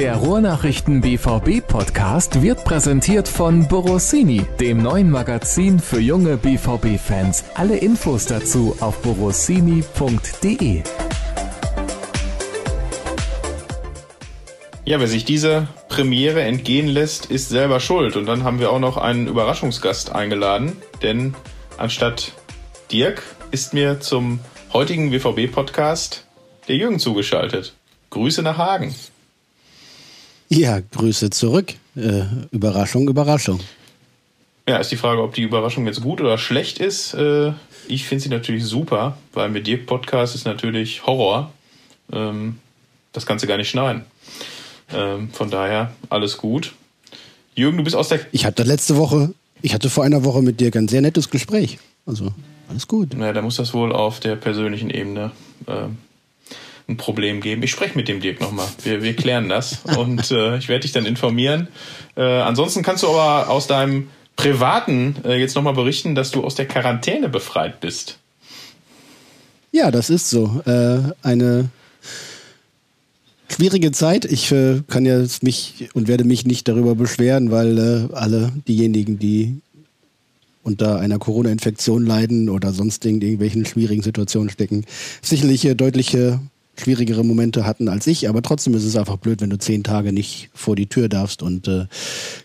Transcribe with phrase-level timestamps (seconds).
[0.00, 7.44] Der Ruhrnachrichten BVB Podcast wird präsentiert von Borossini, dem neuen Magazin für junge BVB Fans.
[7.54, 10.82] Alle Infos dazu auf borossini.de.
[14.86, 18.16] Ja, wer sich diese Premiere entgehen lässt, ist selber schuld.
[18.16, 21.34] Und dann haben wir auch noch einen Überraschungsgast eingeladen, denn
[21.76, 22.32] anstatt
[22.90, 24.40] Dirk ist mir zum
[24.72, 26.24] heutigen BVB-Podcast
[26.68, 27.74] der Jürgen zugeschaltet.
[28.08, 28.94] Grüße nach Hagen.
[30.50, 31.74] Ja, Grüße zurück.
[31.96, 33.60] Äh, Überraschung, Überraschung.
[34.68, 37.14] Ja, ist die Frage, ob die Überraschung jetzt gut oder schlecht ist.
[37.14, 37.52] Äh,
[37.86, 41.52] ich finde sie natürlich super, weil mit dir Podcast ist natürlich Horror.
[42.12, 42.58] Ähm,
[43.12, 44.04] das kannst du gar nicht schneiden.
[44.92, 46.74] Ähm, von daher alles gut.
[47.54, 48.20] Jürgen, du bist aus der.
[48.32, 51.78] Ich hatte letzte Woche, ich hatte vor einer Woche mit dir ein sehr nettes Gespräch.
[52.06, 52.32] Also
[52.68, 53.14] alles gut.
[53.14, 55.30] Naja, da muss das wohl auf der persönlichen Ebene
[55.68, 55.98] ähm,
[56.90, 57.62] ein Problem geben.
[57.62, 58.66] Ich spreche mit dem Dirk nochmal.
[58.82, 61.68] Wir, wir klären das und äh, ich werde dich dann informieren.
[62.16, 66.54] Äh, ansonsten kannst du aber aus deinem privaten äh, jetzt nochmal berichten, dass du aus
[66.54, 68.18] der Quarantäne befreit bist.
[69.72, 70.62] Ja, das ist so.
[70.66, 71.68] Äh, eine
[73.48, 74.24] schwierige Zeit.
[74.24, 79.18] Ich äh, kann ja mich und werde mich nicht darüber beschweren, weil äh, alle diejenigen,
[79.18, 79.60] die
[80.62, 84.84] unter einer Corona-Infektion leiden oder sonst in irgendwelchen schwierigen Situationen stecken,
[85.22, 86.40] sicherlich deutliche
[86.80, 90.12] schwierigere Momente hatten als ich, aber trotzdem ist es einfach blöd, wenn du zehn Tage
[90.12, 91.86] nicht vor die Tür darfst und äh,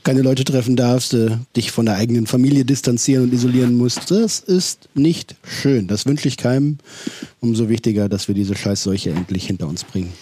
[0.03, 4.11] keine Leute treffen darfst, äh, dich von der eigenen Familie distanzieren und isolieren musst.
[4.11, 5.87] Das ist nicht schön.
[5.87, 6.77] Das wünsche ich keinem.
[7.39, 10.13] Umso wichtiger, dass wir diese Scheißseuche endlich hinter uns bringen.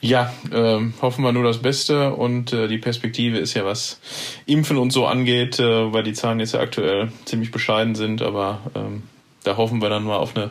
[0.00, 3.98] Ja, äh, hoffen wir nur das Beste und äh, die Perspektive ist ja, was
[4.46, 8.60] Impfen und so angeht, äh, weil die Zahlen jetzt ja aktuell ziemlich bescheiden sind, aber
[8.76, 9.02] ähm,
[9.42, 10.50] da hoffen wir dann mal auf eine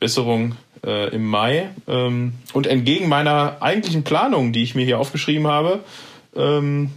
[0.00, 1.70] Besserung äh, im Mai.
[1.86, 5.80] Ähm, und entgegen meiner eigentlichen Planung, die ich mir hier aufgeschrieben habe,
[6.36, 6.90] ähm,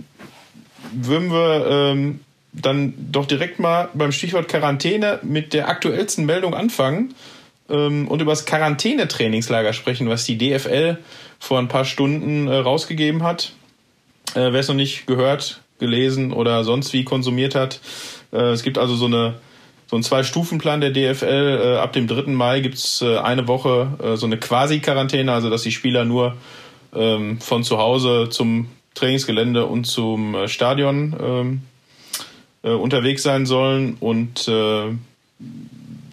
[0.93, 2.19] würden wir ähm,
[2.53, 7.13] dann doch direkt mal beim Stichwort Quarantäne mit der aktuellsten Meldung anfangen
[7.69, 10.97] ähm, und über das Quarantänetrainingslager sprechen, was die DFL
[11.39, 13.53] vor ein paar Stunden äh, rausgegeben hat.
[14.35, 17.79] Äh, Wer es noch nicht gehört, gelesen oder sonst wie konsumiert hat,
[18.31, 19.35] äh, es gibt also so eine
[19.91, 21.59] so ein Zwei-Stufen-Plan der DFL.
[21.61, 22.31] Äh, ab dem 3.
[22.31, 26.37] Mai gibt's äh, eine Woche äh, so eine Quasi-Quarantäne, also dass die Spieler nur
[26.95, 31.61] ähm, von zu Hause zum Trainingsgelände und zum Stadion ähm,
[32.63, 33.97] äh, unterwegs sein sollen.
[33.99, 34.49] Und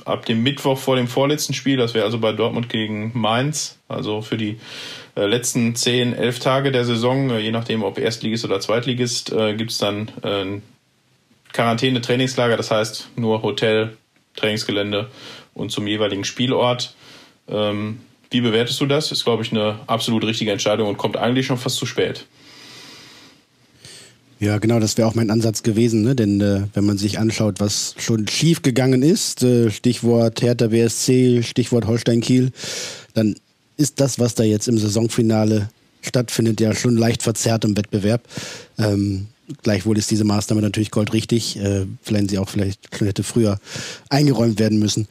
[0.05, 4.23] ab dem Mittwoch vor dem vorletzten Spiel, das wäre also bei Dortmund gegen Mainz, also
[4.23, 4.59] für die
[5.15, 10.11] letzten zehn, elf Tage der Saison, je nachdem ob Erstligist oder Zweitligist, äh, gibt's dann
[11.49, 13.97] ein Quarantäne-Trainingslager, das heißt nur Hotel,
[14.37, 15.09] Trainingsgelände
[15.55, 16.95] und zum jeweiligen Spielort.
[17.49, 18.01] Ähm,
[18.31, 19.11] wie bewertest du das?
[19.11, 22.27] Ist, glaube ich, eine absolut richtige Entscheidung und kommt eigentlich schon fast zu spät.
[24.41, 26.15] Ja, genau, das wäre auch mein Ansatz gewesen, ne?
[26.15, 31.43] denn äh, wenn man sich anschaut, was schon schief gegangen ist, äh, Stichwort Hertha BSC,
[31.43, 32.53] Stichwort Holstein Kiel,
[33.15, 33.35] dann
[33.77, 35.71] ist das, was da jetzt im Saisonfinale
[36.03, 38.23] stattfindet, ja schon leicht verzerrt im Wettbewerb.
[38.79, 39.27] Ähm,
[39.63, 43.59] gleichwohl ist diese Maßnahme natürlich goldrichtig, äh, wenn sie auch vielleicht schon hätte früher
[44.09, 45.09] eingeräumt werden müssen.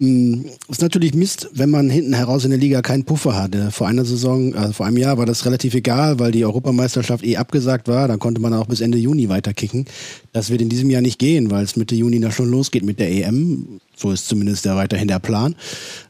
[0.00, 3.70] Mm, ist natürlich Mist, wenn man hinten heraus in der Liga keinen Puffer hatte.
[3.70, 7.36] Vor einer Saison, also vor einem Jahr war das relativ egal, weil die Europameisterschaft eh
[7.36, 8.08] abgesagt war.
[8.08, 9.86] Dann konnte man auch bis Ende Juni weiterkicken.
[10.32, 12.98] Das wird in diesem Jahr nicht gehen, weil es Mitte Juni da schon losgeht mit
[12.98, 13.80] der EM.
[13.96, 15.54] So ist zumindest ja weiterhin der Plan.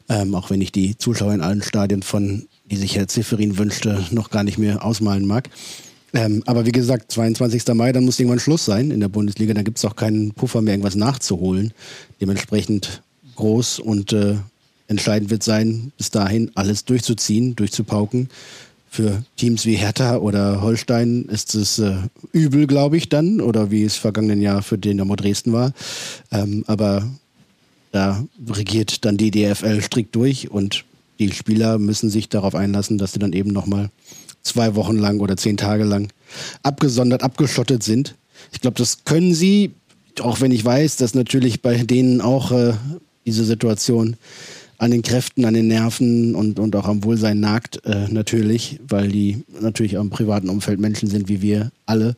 [0.09, 4.03] Ähm, auch wenn ich die Zuschauer in allen Stadien von, die sich Herr Zifferin wünschte,
[4.09, 5.49] noch gar nicht mehr ausmalen mag.
[6.15, 7.67] Ähm, aber wie gesagt, 22.
[7.73, 9.53] Mai, dann muss irgendwann Schluss sein in der Bundesliga.
[9.53, 11.73] Da gibt es auch keinen Puffer mehr, irgendwas nachzuholen.
[12.21, 13.01] Dementsprechend
[13.35, 14.35] groß und äh,
[14.87, 18.29] entscheidend wird sein, bis dahin alles durchzuziehen, durchzupauken.
[18.89, 21.97] Für Teams wie Hertha oder Holstein ist es äh,
[22.31, 25.73] übel, glaube ich, dann, oder wie es vergangenen Jahr für Dynamo Dresden war.
[26.31, 27.09] Ähm, aber
[27.91, 30.85] da regiert dann die DFL strikt durch und
[31.19, 33.89] die Spieler müssen sich darauf einlassen, dass sie dann eben nochmal
[34.45, 36.09] zwei Wochen lang oder zehn Tage lang
[36.63, 38.15] abgesondert, abgeschottet sind.
[38.51, 39.71] Ich glaube, das können sie,
[40.21, 42.73] auch wenn ich weiß, dass natürlich bei denen auch äh,
[43.25, 44.15] diese Situation
[44.77, 49.07] an den Kräften, an den Nerven und, und auch am Wohlsein nagt, äh, natürlich, weil
[49.07, 52.15] die natürlich im privaten Umfeld Menschen sind wie wir alle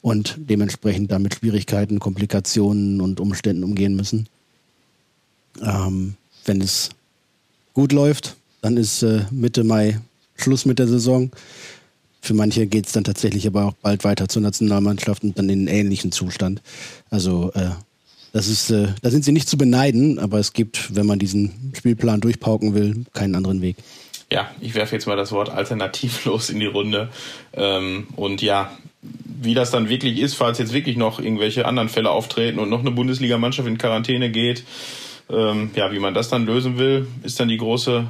[0.00, 4.28] und dementsprechend damit Schwierigkeiten, Komplikationen und Umständen umgehen müssen.
[5.62, 6.14] Ähm,
[6.44, 6.90] wenn es
[7.72, 10.00] gut läuft, dann ist äh, Mitte Mai
[10.36, 11.30] Schluss mit der Saison.
[12.20, 15.60] Für manche geht es dann tatsächlich aber auch bald weiter zur Nationalmannschaft und dann in
[15.60, 16.62] einen ähnlichen Zustand.
[17.10, 17.70] Also äh,
[18.32, 21.72] das ist, äh, da sind sie nicht zu beneiden, aber es gibt, wenn man diesen
[21.76, 23.76] Spielplan durchpauken will, keinen anderen Weg.
[24.32, 27.10] ja, ich werfe jetzt mal das Wort alternativlos in die Runde.
[27.52, 28.72] Ähm, und ja,
[29.02, 32.80] wie das dann wirklich ist, falls jetzt wirklich noch irgendwelche anderen Fälle auftreten und noch
[32.80, 34.64] eine Bundesligamannschaft in Quarantäne geht,
[35.30, 38.06] ähm, ja, wie man das dann lösen will, ist dann die große,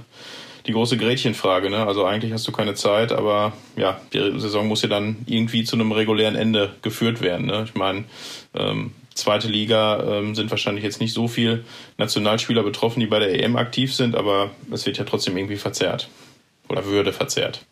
[0.67, 1.71] die große Gretchenfrage.
[1.71, 1.87] Ne?
[1.87, 5.77] Also eigentlich hast du keine Zeit, aber ja, die Saison muss ja dann irgendwie zu
[5.77, 7.47] einem regulären Ende geführt werden.
[7.47, 7.65] Ne?
[7.67, 8.05] Ich meine,
[8.55, 11.65] ähm, zweite Liga ähm, sind wahrscheinlich jetzt nicht so viel
[11.99, 16.09] Nationalspieler betroffen, die bei der EM aktiv sind, aber es wird ja trotzdem irgendwie verzerrt
[16.69, 17.65] oder würde verzerrt.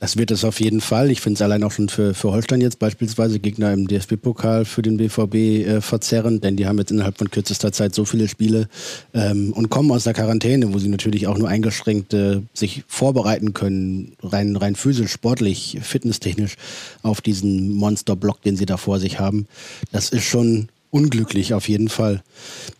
[0.00, 1.10] Das wird es auf jeden Fall.
[1.10, 4.80] Ich finde es allein auch schon für, für Holstein jetzt beispielsweise Gegner im DFB-Pokal für
[4.80, 8.68] den BVB äh, verzerrend, denn die haben jetzt innerhalb von kürzester Zeit so viele Spiele
[9.12, 13.54] ähm, und kommen aus der Quarantäne, wo sie natürlich auch nur eingeschränkt äh, sich vorbereiten
[13.54, 16.54] können, rein, rein physisch, sportlich, fitnesstechnisch
[17.02, 19.48] auf diesen Monsterblock, den sie da vor sich haben.
[19.90, 22.22] Das ist schon unglücklich auf jeden Fall.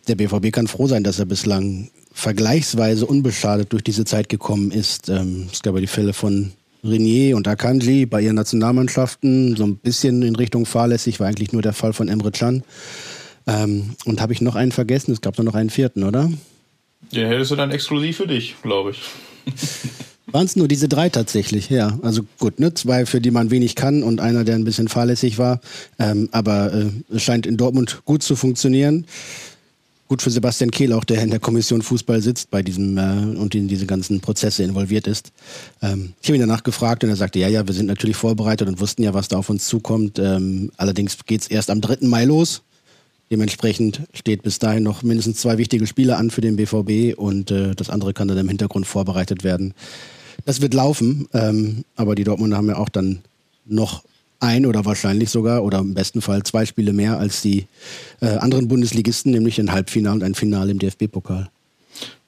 [0.07, 5.09] Der BVB kann froh sein, dass er bislang vergleichsweise unbeschadet durch diese Zeit gekommen ist.
[5.09, 6.53] Ähm, es gab ja die Fälle von
[6.83, 9.55] Renier und Akanji bei ihren Nationalmannschaften.
[9.55, 12.63] So ein bisschen in Richtung fahrlässig war eigentlich nur der Fall von Emre Can.
[13.47, 15.11] Ähm, und habe ich noch einen vergessen?
[15.11, 16.31] Es gab doch noch einen vierten, oder?
[17.11, 19.01] Den hättest du dann exklusiv für dich, glaube ich.
[20.31, 21.97] Waren es nur diese drei tatsächlich, ja.
[22.03, 22.73] Also gut, ne?
[22.75, 25.59] Zwei, für die man wenig kann und einer, der ein bisschen fahrlässig war.
[25.97, 29.05] Ähm, aber äh, es scheint in Dortmund gut zu funktionieren
[30.09, 33.53] gut für Sebastian Kehl auch, der in der Kommission Fußball sitzt bei diesem äh, und
[33.53, 35.31] in diese ganzen Prozesse involviert ist.
[35.83, 38.67] Ähm, ich habe ihn danach gefragt und er sagte, ja, ja, wir sind natürlich vorbereitet
[38.67, 40.17] und wussten ja, was da auf uns zukommt.
[40.17, 42.07] Ähm, allerdings geht es erst am 3.
[42.07, 42.63] Mai los.
[43.29, 47.75] Dementsprechend steht bis dahin noch mindestens zwei wichtige Spiele an für den BVB und äh,
[47.75, 49.75] das andere kann dann im Hintergrund vorbereitet werden.
[50.45, 53.21] Das wird laufen, ähm, aber die Dortmunder haben ja auch dann
[53.67, 54.03] noch
[54.39, 57.67] ein oder wahrscheinlich sogar oder im besten Fall zwei Spiele mehr als die
[58.21, 61.49] äh, anderen Bundesligisten, nämlich ein Halbfinale und ein Finale im DFB-Pokal.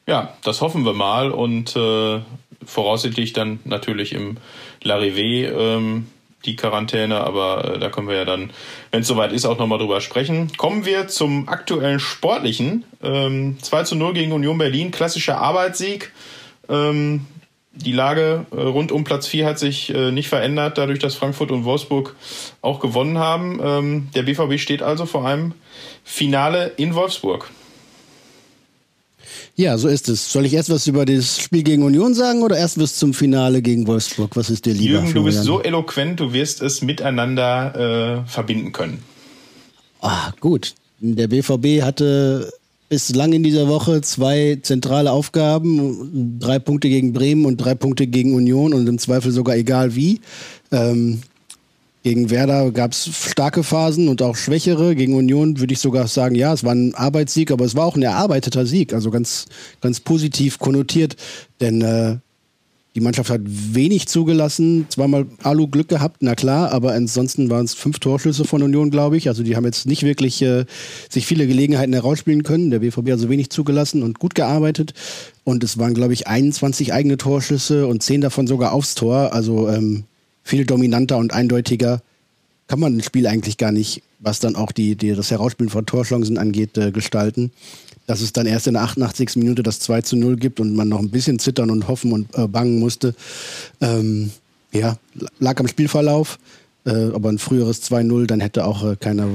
[0.07, 2.19] Ja, das hoffen wir mal und äh,
[2.65, 4.37] voraussichtlich dann natürlich im
[4.83, 6.07] Larrivé ähm,
[6.45, 8.51] die Quarantäne, aber äh, da können wir ja dann,
[8.91, 10.51] wenn es soweit ist, auch nochmal drüber sprechen.
[10.57, 12.83] Kommen wir zum aktuellen Sportlichen.
[13.03, 16.11] Ähm, 2 zu 0 gegen Union Berlin, klassischer Arbeitssieg.
[16.67, 17.25] Ähm,
[17.73, 21.51] die Lage äh, rund um Platz 4 hat sich äh, nicht verändert, dadurch, dass Frankfurt
[21.51, 22.15] und Wolfsburg
[22.61, 23.59] auch gewonnen haben.
[23.63, 25.53] Ähm, der BVB steht also vor einem
[26.03, 27.49] Finale in Wolfsburg.
[29.55, 30.31] Ja, so ist es.
[30.31, 33.61] Soll ich erst was über das Spiel gegen Union sagen oder erst was zum Finale
[33.61, 34.35] gegen Wolfsburg?
[34.35, 34.99] Was ist dir lieber?
[34.99, 39.03] Jürgen, du bist so eloquent, du wirst es miteinander äh, verbinden können.
[40.01, 40.73] Ah, gut.
[40.99, 42.51] Der BVB hatte
[42.91, 48.35] bislang in dieser Woche zwei zentrale Aufgaben, drei Punkte gegen Bremen und drei Punkte gegen
[48.35, 50.19] Union und im Zweifel sogar egal wie.
[50.73, 51.21] Ähm,
[52.03, 54.93] gegen Werder gab es starke Phasen und auch schwächere.
[54.93, 57.95] Gegen Union würde ich sogar sagen, ja, es war ein Arbeitssieg, aber es war auch
[57.95, 59.45] ein erarbeiteter Sieg, also ganz,
[59.79, 61.15] ganz positiv konnotiert,
[61.61, 62.17] denn äh,
[62.95, 67.73] die Mannschaft hat wenig zugelassen, zweimal Alu Glück gehabt, na klar, aber ansonsten waren es
[67.73, 69.29] fünf Torschüsse von Union, glaube ich.
[69.29, 70.65] Also die haben jetzt nicht wirklich äh,
[71.09, 72.69] sich viele Gelegenheiten herausspielen können.
[72.69, 74.93] Der BVB hat so wenig zugelassen und gut gearbeitet.
[75.45, 79.33] Und es waren, glaube ich, 21 eigene Torschüsse und zehn davon sogar aufs Tor.
[79.33, 80.03] Also ähm,
[80.43, 82.01] viel dominanter und eindeutiger
[82.67, 85.85] kann man ein Spiel eigentlich gar nicht, was dann auch die, die das Herausspielen von
[85.85, 87.51] Torchancen angeht, äh, gestalten
[88.07, 89.35] dass es dann erst in der 88.
[89.35, 92.35] Minute das 2 zu 0 gibt und man noch ein bisschen zittern und hoffen und
[92.35, 93.15] äh, bangen musste.
[93.79, 94.31] Ähm,
[94.73, 94.97] ja,
[95.39, 96.39] lag am Spielverlauf,
[96.85, 99.27] äh, aber ein früheres 2-0, dann hätte auch äh, keiner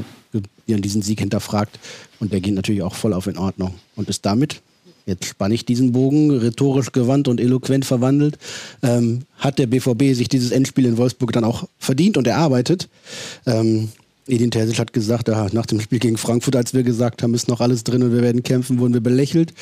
[0.67, 1.79] diesen Sieg hinterfragt
[2.19, 4.61] und der geht natürlich auch voll auf in Ordnung und ist damit
[5.07, 8.39] jetzt spanne ich diesen Bogen, rhetorisch gewandt und eloquent verwandelt,
[8.83, 12.89] ähm, hat der BVB sich dieses Endspiel in Wolfsburg dann auch verdient und erarbeitet.
[13.47, 13.89] Ähm,
[14.27, 17.49] Edin Terzic hat gesagt, ja, nach dem Spiel gegen Frankfurt, als wir gesagt haben, ist
[17.49, 19.53] noch alles drin und wir werden kämpfen, wurden wir belächelt.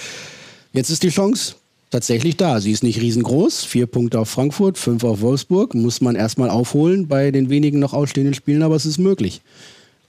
[0.73, 1.55] Jetzt ist die Chance
[1.91, 2.61] tatsächlich da.
[2.61, 3.65] Sie ist nicht riesengroß.
[3.65, 5.75] Vier Punkte auf Frankfurt, fünf auf Wolfsburg.
[5.75, 9.43] Muss man erstmal aufholen bei den wenigen noch ausstehenden Spielen, aber es ist möglich.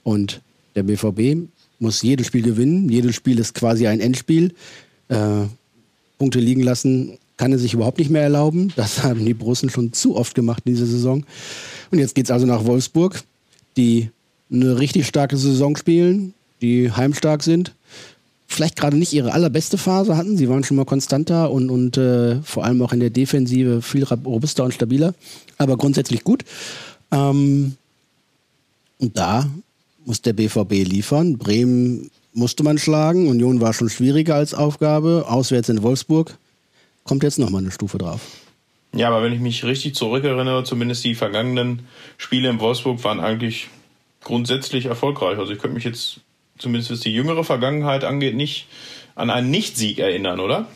[0.02, 0.40] Und
[0.74, 1.48] der BVB
[1.78, 2.88] muss jedes Spiel gewinnen.
[2.88, 4.54] Jedes Spiel ist quasi ein Endspiel.
[5.08, 5.44] Äh,
[6.18, 8.72] Punkte liegen lassen kann er sich überhaupt nicht mehr erlauben.
[8.76, 11.24] Das haben die Borussen schon zu oft gemacht in dieser Saison.
[11.90, 13.22] Und jetzt geht es also nach Wolfsburg,
[13.76, 14.10] die
[14.50, 17.74] eine richtig starke Saison spielen, die heimstark sind.
[18.46, 20.36] Vielleicht gerade nicht ihre allerbeste Phase hatten.
[20.36, 24.04] Sie waren schon mal konstanter und, und äh, vor allem auch in der Defensive viel
[24.04, 25.14] robuster und stabiler,
[25.58, 26.44] aber grundsätzlich gut.
[27.10, 27.76] Ähm,
[28.98, 29.48] und da
[30.04, 31.38] muss der BVB liefern.
[31.38, 33.28] Bremen musste man schlagen.
[33.28, 35.26] Union war schon schwieriger als Aufgabe.
[35.28, 36.36] Auswärts in Wolfsburg
[37.04, 38.20] kommt jetzt nochmal eine Stufe drauf.
[38.94, 41.80] Ja, aber wenn ich mich richtig zurückerinnere, zumindest die vergangenen
[42.16, 43.68] Spiele in Wolfsburg waren eigentlich
[44.26, 45.38] grundsätzlich erfolgreich.
[45.38, 46.20] Also ich könnte mich jetzt,
[46.58, 48.66] zumindest was die jüngere Vergangenheit angeht, nicht
[49.14, 50.66] an einen Nicht-Sieg erinnern, oder?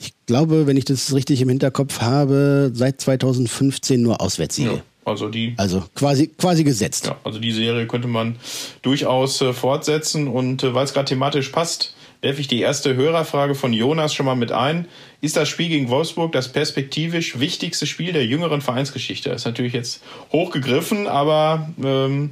[0.00, 4.70] Ich glaube, wenn ich das richtig im Hinterkopf habe, seit 2015 nur Auswärtssiege.
[4.70, 4.82] Ja.
[5.04, 5.54] Also die.
[5.56, 7.06] Also quasi, quasi gesetzt.
[7.06, 8.36] Ja, also die Serie könnte man
[8.82, 13.54] durchaus äh, fortsetzen und äh, weil es gerade thematisch passt, werfe ich die erste Hörerfrage
[13.54, 14.86] von Jonas schon mal mit ein.
[15.20, 19.30] Ist das Spiel gegen Wolfsburg das perspektivisch wichtigste Spiel der jüngeren Vereinsgeschichte?
[19.30, 22.30] Ist natürlich jetzt hochgegriffen, aber ähm,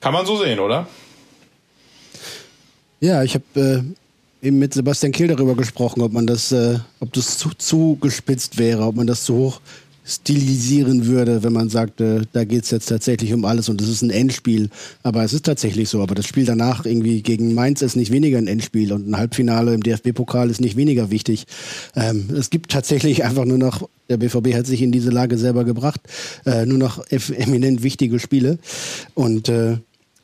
[0.00, 0.86] kann man so sehen, oder?
[3.00, 3.44] Ja, ich habe
[4.42, 7.96] äh, eben mit Sebastian Kehl darüber gesprochen, ob man das, äh, ob das zu, zu
[8.00, 9.60] gespitzt wäre, ob man das zu hoch
[10.04, 13.88] stilisieren würde, wenn man sagt, äh, da geht es jetzt tatsächlich um alles und es
[13.88, 14.70] ist ein Endspiel.
[15.02, 16.02] Aber es ist tatsächlich so.
[16.02, 19.74] Aber das Spiel danach irgendwie gegen Mainz ist nicht weniger ein Endspiel und ein Halbfinale
[19.74, 21.46] im DFB-Pokal ist nicht weniger wichtig.
[21.94, 25.64] Ähm, es gibt tatsächlich einfach nur noch, der BVB hat sich in diese Lage selber
[25.64, 26.00] gebracht,
[26.44, 28.58] äh, nur noch eminent wichtige Spiele.
[29.14, 29.76] Und äh,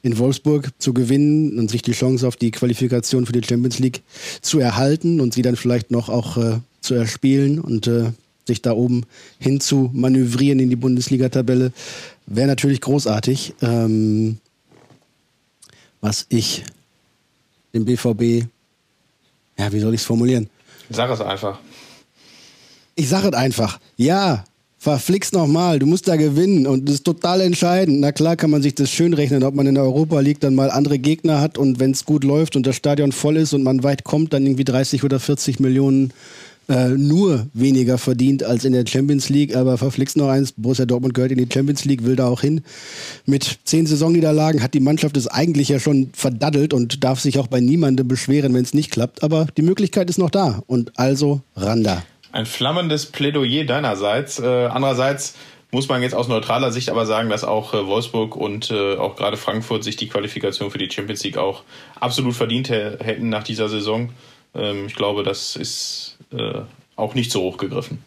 [0.03, 4.03] in Wolfsburg zu gewinnen und sich die Chance auf die Qualifikation für die Champions League
[4.41, 8.13] zu erhalten und sie dann vielleicht noch auch äh, zu erspielen und äh,
[8.47, 9.05] sich da oben
[9.39, 11.73] hin zu manövrieren in die Bundesliga-Tabelle,
[12.27, 13.55] wäre natürlich großartig.
[13.63, 14.39] Ähm,
[16.01, 16.65] was ich
[17.75, 18.47] dem BVB,
[19.59, 20.49] ja, wie soll ich es formulieren?
[20.91, 21.59] Sag es einfach.
[22.95, 23.81] Ich sage es einfach.
[23.97, 24.45] Ja,
[24.79, 28.01] verflixt nochmal, du musst da gewinnen und das ist total entscheidend.
[28.01, 30.55] Na klar kann man sich das schön rechnen, ob man in der Europa League dann
[30.55, 33.65] mal andere Gegner hat und wenn es gut läuft und das Stadion voll ist und
[33.65, 36.13] man weit kommt, dann irgendwie 30 oder 40 Millionen
[36.69, 41.15] äh, nur weniger verdient als in der Champions League, aber verflixt noch eins, Borussia Dortmund
[41.15, 42.63] gehört in die Champions League, will da auch hin.
[43.25, 47.47] Mit zehn Saisonniederlagen hat die Mannschaft es eigentlich ja schon verdaddelt und darf sich auch
[47.47, 51.41] bei niemandem beschweren, wenn es nicht klappt, aber die Möglichkeit ist noch da und also
[51.55, 52.03] Randa.
[52.33, 54.39] Ein flammendes Plädoyer deinerseits.
[54.39, 55.35] Äh, andererseits
[55.71, 59.17] muss man jetzt aus neutraler Sicht aber sagen, dass auch äh, Wolfsburg und äh, auch
[59.17, 61.63] gerade Frankfurt sich die Qualifikation für die Champions League auch
[61.99, 64.11] absolut verdient hätten nach dieser Saison.
[64.55, 66.61] Ähm, ich glaube, das ist äh,
[66.97, 67.99] auch nicht so hoch gegriffen.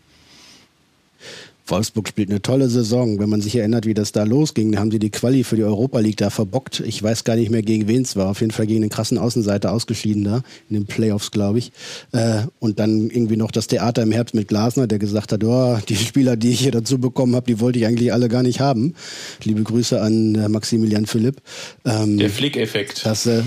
[1.69, 3.19] Wolfsburg spielt eine tolle Saison.
[3.19, 5.63] Wenn man sich erinnert, wie das da losging, da haben sie die Quali für die
[5.63, 6.79] Europa League da verbockt.
[6.81, 8.29] Ich weiß gar nicht mehr, gegen wen es war.
[8.29, 11.71] Auf jeden Fall gegen einen krassen Außenseiter ausgeschieden da, in den Playoffs, glaube ich.
[12.11, 15.77] Äh, und dann irgendwie noch das Theater im Herbst mit Glasner, der gesagt hat, oh,
[15.87, 18.59] die Spieler, die ich hier dazu bekommen habe, die wollte ich eigentlich alle gar nicht
[18.59, 18.95] haben.
[19.43, 21.41] Liebe Grüße an äh, Maximilian Philipp.
[21.85, 23.05] Ähm, Der Flick-Effekt.
[23.05, 23.43] Das, äh,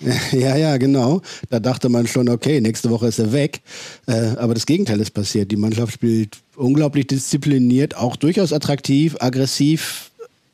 [0.32, 1.22] Ja, ja, genau.
[1.50, 3.60] Da dachte man schon, okay, nächste Woche ist er weg.
[4.06, 5.50] Äh, aber das Gegenteil ist passiert.
[5.50, 10.10] Die Mannschaft spielt unglaublich diszipliniert, auch durchaus attraktiv, aggressiv,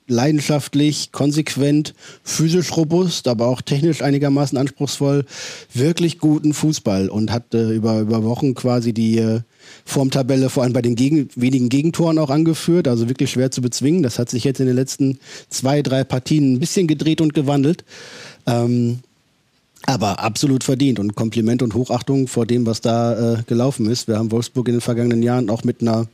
[0.06, 5.24] leidenschaftlich, konsequent, physisch robust, aber auch technisch einigermaßen anspruchsvoll.
[5.72, 9.40] Wirklich guten Fußball und hat äh, über, über Wochen quasi die äh,
[9.86, 12.86] Formtabelle vor allem bei den Gegen wenigen Gegentoren auch angeführt.
[12.86, 14.02] Also wirklich schwer zu bezwingen.
[14.02, 17.84] Das hat sich jetzt in den letzten zwei, drei Partien ein bisschen gedreht und gewandelt.
[18.46, 19.00] Ähm,
[19.86, 24.08] aber absolut verdient und Kompliment und Hochachtung vor dem, was da äh, gelaufen ist.
[24.08, 26.06] Wir haben Wolfsburg in den vergangenen Jahren auch mit einer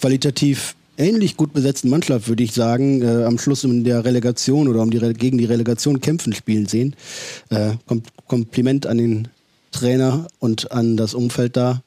[0.00, 4.80] qualitativ ähnlich gut besetzten Mannschaft, würde ich sagen, äh, am Schluss in der Relegation oder
[4.80, 6.94] um die Re gegen die Relegation kämpfen spielen sehen.
[7.50, 9.28] Äh, Kom Kompliment an den
[9.70, 11.82] Trainer und an das Umfeld da.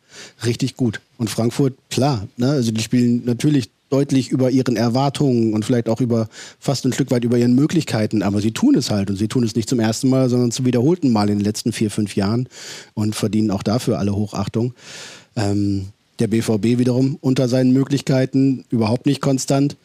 [0.45, 1.01] Richtig gut.
[1.17, 2.51] Und Frankfurt, klar, ne?
[2.51, 6.27] also die spielen natürlich deutlich über ihren Erwartungen und vielleicht auch über
[6.59, 8.21] fast ein Stück weit über ihren Möglichkeiten.
[8.21, 10.65] Aber sie tun es halt und sie tun es nicht zum ersten Mal, sondern zum
[10.65, 12.47] wiederholten Mal in den letzten vier, fünf Jahren
[12.93, 14.73] und verdienen auch dafür alle Hochachtung.
[15.35, 15.87] Ähm,
[16.19, 19.77] der BVB wiederum unter seinen Möglichkeiten überhaupt nicht konstant,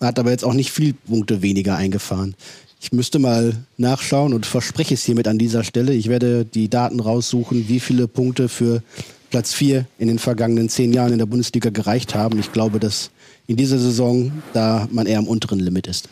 [0.00, 2.34] hat aber jetzt auch nicht viel Punkte weniger eingefahren.
[2.80, 5.94] Ich müsste mal nachschauen und verspreche es hiermit an dieser Stelle.
[5.94, 8.82] Ich werde die Daten raussuchen, wie viele Punkte für
[9.30, 12.40] Platz 4 in den vergangenen zehn Jahren in der Bundesliga gereicht haben.
[12.40, 13.10] Ich glaube, dass
[13.52, 16.08] in dieser Saison da man eher am unteren Limit ist.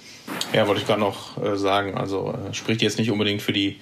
[0.52, 1.94] Ja, wollte ich gerade noch äh, sagen.
[1.94, 3.76] Also äh, spricht jetzt nicht unbedingt für die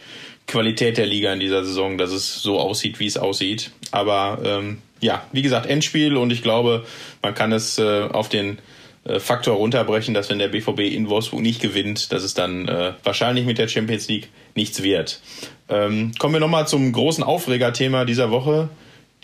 [0.46, 3.72] Qualität der Liga in dieser Saison, dass es so aussieht, wie es aussieht.
[3.90, 6.84] Aber ähm, ja, wie gesagt, Endspiel und ich glaube,
[7.20, 8.58] man kann es äh, auf den
[9.04, 12.92] äh, Faktor runterbrechen, dass wenn der BVB in Wolfsburg nicht gewinnt, dass es dann äh,
[13.02, 15.20] wahrscheinlich mit der Champions League nichts wird.
[15.68, 18.68] Ähm, kommen wir nochmal zum großen Aufregerthema dieser Woche,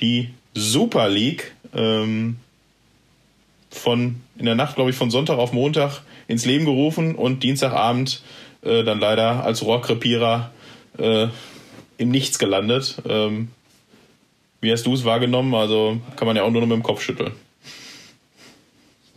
[0.00, 1.53] die Super League.
[1.73, 2.38] Ähm,
[3.75, 8.23] von in der Nacht, glaube ich, von Sonntag auf Montag ins Leben gerufen und Dienstagabend
[8.62, 10.50] äh, dann leider als Rohrkrepierer
[10.99, 11.28] äh,
[11.99, 12.97] im Nichts gelandet.
[13.09, 13.49] Ähm,
[14.61, 15.54] wie hast du es wahrgenommen?
[15.54, 17.33] Also kann man ja auch nur noch mit dem Kopf schütteln.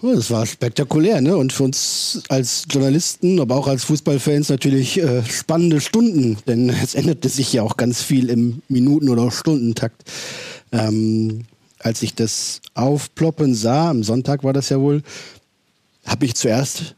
[0.01, 1.35] Oh, das war spektakulär, ne?
[1.35, 6.93] Und für uns als Journalisten, aber auch als Fußballfans natürlich äh, spannende Stunden, denn es
[6.93, 10.03] änderte sich ja auch ganz viel im Minuten- oder Stundentakt.
[10.71, 11.45] Ähm,
[11.79, 15.03] als ich das aufploppen sah, am Sonntag war das ja wohl,
[16.05, 16.95] habe ich zuerst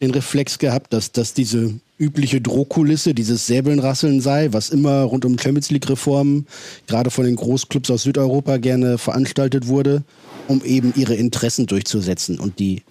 [0.00, 5.38] den Reflex gehabt, dass, dass diese übliche Drohkulisse, dieses Säbelnrasseln sei, was immer rund um
[5.38, 6.46] Champions League-Reformen,
[6.86, 10.02] gerade von den Großclubs aus Südeuropa gerne veranstaltet wurde,
[10.48, 12.40] um eben ihre Interessen durchzusetzen.
[12.40, 12.82] Und die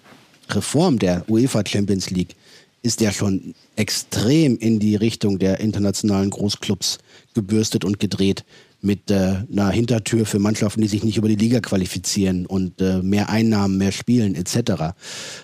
[0.48, 2.36] Reform der UEFA Champions League
[2.82, 6.98] ist ja schon extrem in die Richtung der internationalen Großclubs
[7.34, 8.44] gebürstet und gedreht
[8.82, 13.02] mit äh, einer Hintertür für Mannschaften, die sich nicht über die Liga qualifizieren und äh,
[13.02, 14.94] mehr Einnahmen, mehr Spielen etc.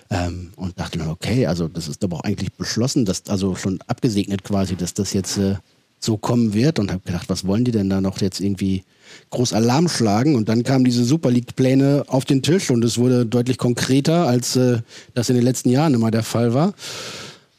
[0.09, 3.79] Ähm, und dachte dann, okay, also das ist aber auch eigentlich beschlossen, dass also schon
[3.87, 5.55] abgesegnet quasi, dass das jetzt äh,
[5.99, 8.83] so kommen wird und habe gedacht, was wollen die denn da noch jetzt irgendwie
[9.29, 10.35] groß Alarm schlagen?
[10.35, 14.55] Und dann kamen diese Super League-Pläne auf den Tisch und es wurde deutlich konkreter, als
[14.55, 14.79] äh,
[15.13, 16.73] das in den letzten Jahren immer der Fall war.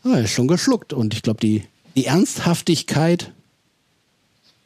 [0.04, 1.64] Ah, ist schon geschluckt und ich glaube, die,
[1.97, 3.32] die Ernsthaftigkeit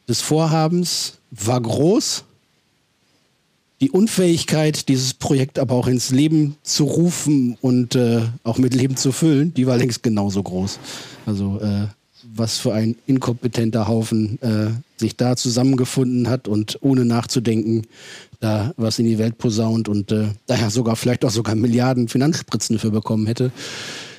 [0.07, 2.23] des Vorhabens war groß.
[3.81, 8.95] Die Unfähigkeit, dieses Projekt aber auch ins Leben zu rufen und äh, auch mit Leben
[8.95, 10.79] zu füllen, die war längst genauso groß.
[11.25, 11.87] Also äh,
[12.35, 17.83] was für ein inkompetenter Haufen äh, sich da zusammengefunden hat und ohne nachzudenken
[18.39, 22.77] da was in die Welt posaunt und äh, daher sogar vielleicht auch sogar Milliarden Finanzspritzen
[22.77, 23.51] für bekommen hätte.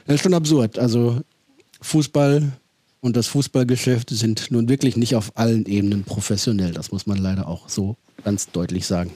[0.07, 0.79] Das ist schon absurd.
[0.79, 1.21] Also
[1.81, 2.53] Fußball
[3.05, 6.73] und das Fußballgeschäft sind nun wirklich nicht auf allen Ebenen professionell.
[6.73, 9.13] Das muss man leider auch so ganz deutlich sagen.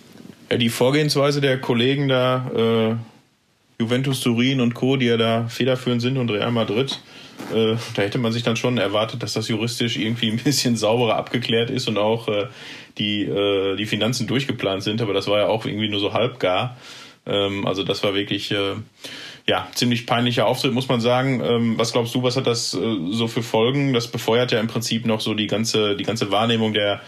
[0.51, 6.03] Ja, die Vorgehensweise der Kollegen da, äh, Juventus Turin und Co., die ja da federführend
[6.03, 7.01] sind und Real Madrid,
[7.55, 11.17] äh, da hätte man sich dann schon erwartet, dass das juristisch irgendwie ein bisschen sauberer
[11.17, 12.49] abgeklärt ist und auch äh,
[12.99, 15.01] die, äh, die Finanzen durchgeplant sind.
[15.01, 16.77] Aber das war ja auch irgendwie nur so halbgar.
[17.25, 18.75] Ähm, also das war wirklich äh,
[19.49, 21.43] ja, ziemlich peinlicher Auftritt, muss man sagen.
[21.43, 23.95] Ähm, was glaubst du, was hat das äh, so für Folgen?
[23.95, 27.01] Das befeuert ja im Prinzip noch so die ganze, die ganze Wahrnehmung der,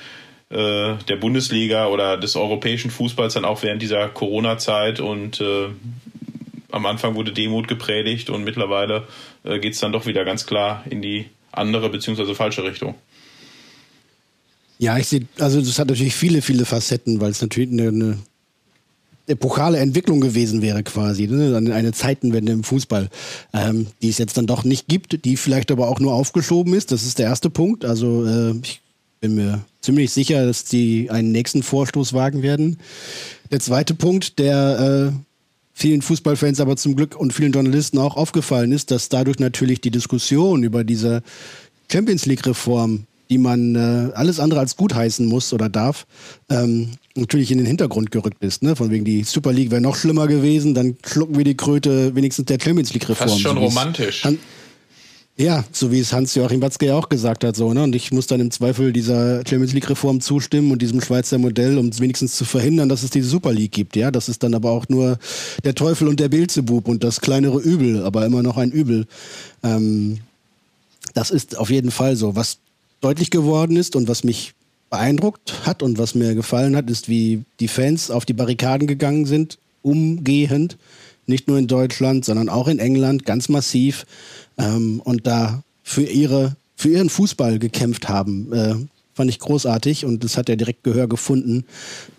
[0.49, 5.67] äh, der Bundesliga oder des europäischen Fußballs dann auch während dieser Corona-Zeit und äh,
[6.73, 9.07] am Anfang wurde Demut gepredigt und mittlerweile
[9.45, 12.95] äh, geht es dann doch wieder ganz klar in die andere beziehungsweise falsche Richtung.
[14.79, 18.19] Ja, ich sehe, also das hat natürlich viele, viele Facetten, weil es natürlich eine, eine
[19.31, 21.57] epochale Entwicklung gewesen wäre quasi, ne?
[21.73, 23.09] eine Zeitenwende im Fußball,
[23.55, 26.93] ähm, die es jetzt dann doch nicht gibt, die vielleicht aber auch nur aufgeschoben ist.
[26.93, 27.85] Das ist der erste Punkt.
[27.85, 28.81] Also äh, ich
[29.21, 32.79] bin mir ziemlich sicher, dass die einen nächsten Vorstoß wagen werden.
[33.51, 35.19] Der zweite Punkt, der äh,
[35.73, 39.91] vielen Fußballfans aber zum Glück und vielen Journalisten auch aufgefallen ist, dass dadurch natürlich die
[39.91, 41.23] Diskussion über diese
[41.91, 46.07] Champions League-Reform, die man äh, alles andere als gutheißen muss oder darf,
[46.51, 48.63] ähm, natürlich in den Hintergrund gerückt ist.
[48.63, 48.77] Ne?
[48.77, 52.47] Von wegen die Super League wäre noch schlimmer gewesen, dann schlucken wir die Kröte wenigstens
[52.47, 53.31] der Champions League-Reform.
[53.31, 54.25] Fast schon so romantisch.
[54.25, 54.39] Han
[55.37, 57.57] ja, so wie es Hans-Joachim Watzke ja auch gesagt hat.
[57.57, 57.83] so ne?
[57.83, 61.99] Und ich muss dann im Zweifel dieser Champions League-Reform zustimmen und diesem Schweizer Modell, um
[61.99, 63.97] wenigstens zu verhindern, dass es diese Super League gibt.
[63.97, 65.19] Ja, Das ist dann aber auch nur
[65.65, 69.07] der Teufel und der Beelzebub und das kleinere Übel, aber immer noch ein Übel.
[69.63, 70.19] Ähm,
[71.15, 72.37] das ist auf jeden Fall so.
[72.37, 72.59] Was
[73.01, 74.55] deutlich geworden ist und was mich
[74.91, 79.25] beeindruckt hat und was mir gefallen hat, ist, wie die Fans auf die Barrikaden gegangen
[79.25, 80.77] sind, umgehend,
[81.27, 84.05] nicht nur in Deutschland, sondern auch in England, ganz massiv
[84.59, 88.53] ähm, und da für ihre für ihren Fußball gekämpft haben.
[88.53, 88.75] Äh,
[89.13, 91.65] fand ich großartig und es hat ja direkt Gehör gefunden.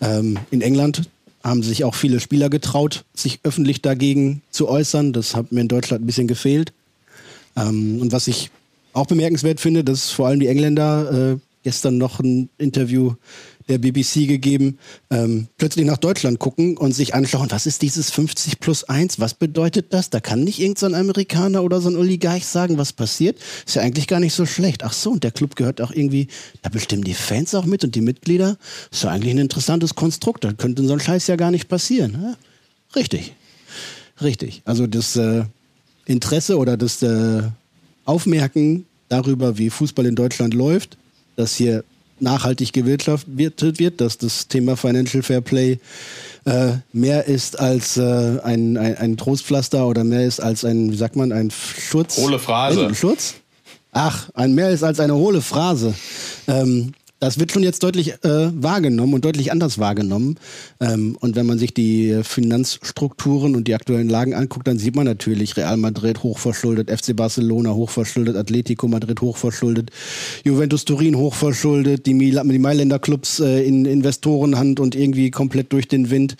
[0.00, 1.10] Ähm, in England
[1.42, 5.12] haben sich auch viele Spieler getraut, sich öffentlich dagegen zu äußern.
[5.12, 6.72] Das hat mir in Deutschland ein bisschen gefehlt.
[7.56, 8.50] Ähm, und was ich
[8.92, 13.14] auch bemerkenswert finde, dass vor allem die Engländer äh, gestern noch ein Interview
[13.68, 14.78] der BBC gegeben,
[15.10, 19.34] ähm, plötzlich nach Deutschland gucken und sich anschauen, was ist dieses 50 plus 1, was
[19.34, 20.10] bedeutet das?
[20.10, 23.38] Da kann nicht irgendein so Amerikaner oder so ein Oligarch sagen, was passiert.
[23.64, 24.82] Ist ja eigentlich gar nicht so schlecht.
[24.84, 26.28] Ach so, und der Club gehört auch irgendwie,
[26.62, 28.58] da bestimmen die Fans auch mit und die Mitglieder.
[28.90, 32.18] Ist ja eigentlich ein interessantes Konstrukt, da könnte so ein Scheiß ja gar nicht passieren.
[32.20, 32.36] Ja?
[32.96, 33.32] Richtig,
[34.20, 34.62] richtig.
[34.64, 35.44] Also das äh,
[36.04, 37.42] Interesse oder das äh,
[38.04, 40.96] Aufmerken darüber, wie Fußball in Deutschland läuft,
[41.36, 41.84] dass hier
[42.20, 45.78] nachhaltig gewirtschaftet wird, dass das Thema Financial Fair Play
[46.44, 50.96] äh, mehr ist als äh, ein, ein, ein, Trostpflaster oder mehr ist als ein, wie
[50.96, 52.18] sagt man, ein Schutz.
[52.18, 52.86] Hohle Phrase.
[52.86, 53.34] Ein Schutz?
[53.92, 55.94] Ach, ein mehr ist als eine hohle Phrase.
[56.48, 60.38] Ähm, das wird schon jetzt deutlich äh, wahrgenommen und deutlich anders wahrgenommen.
[60.80, 65.04] Ähm, und wenn man sich die Finanzstrukturen und die aktuellen Lagen anguckt, dann sieht man
[65.04, 69.92] natürlich Real Madrid hochverschuldet, FC Barcelona hochverschuldet, Atletico Madrid hochverschuldet,
[70.42, 75.86] Juventus Turin hochverschuldet, die, Mil die Mailänder Clubs äh, in Investorenhand und irgendwie komplett durch
[75.86, 76.34] den Wind,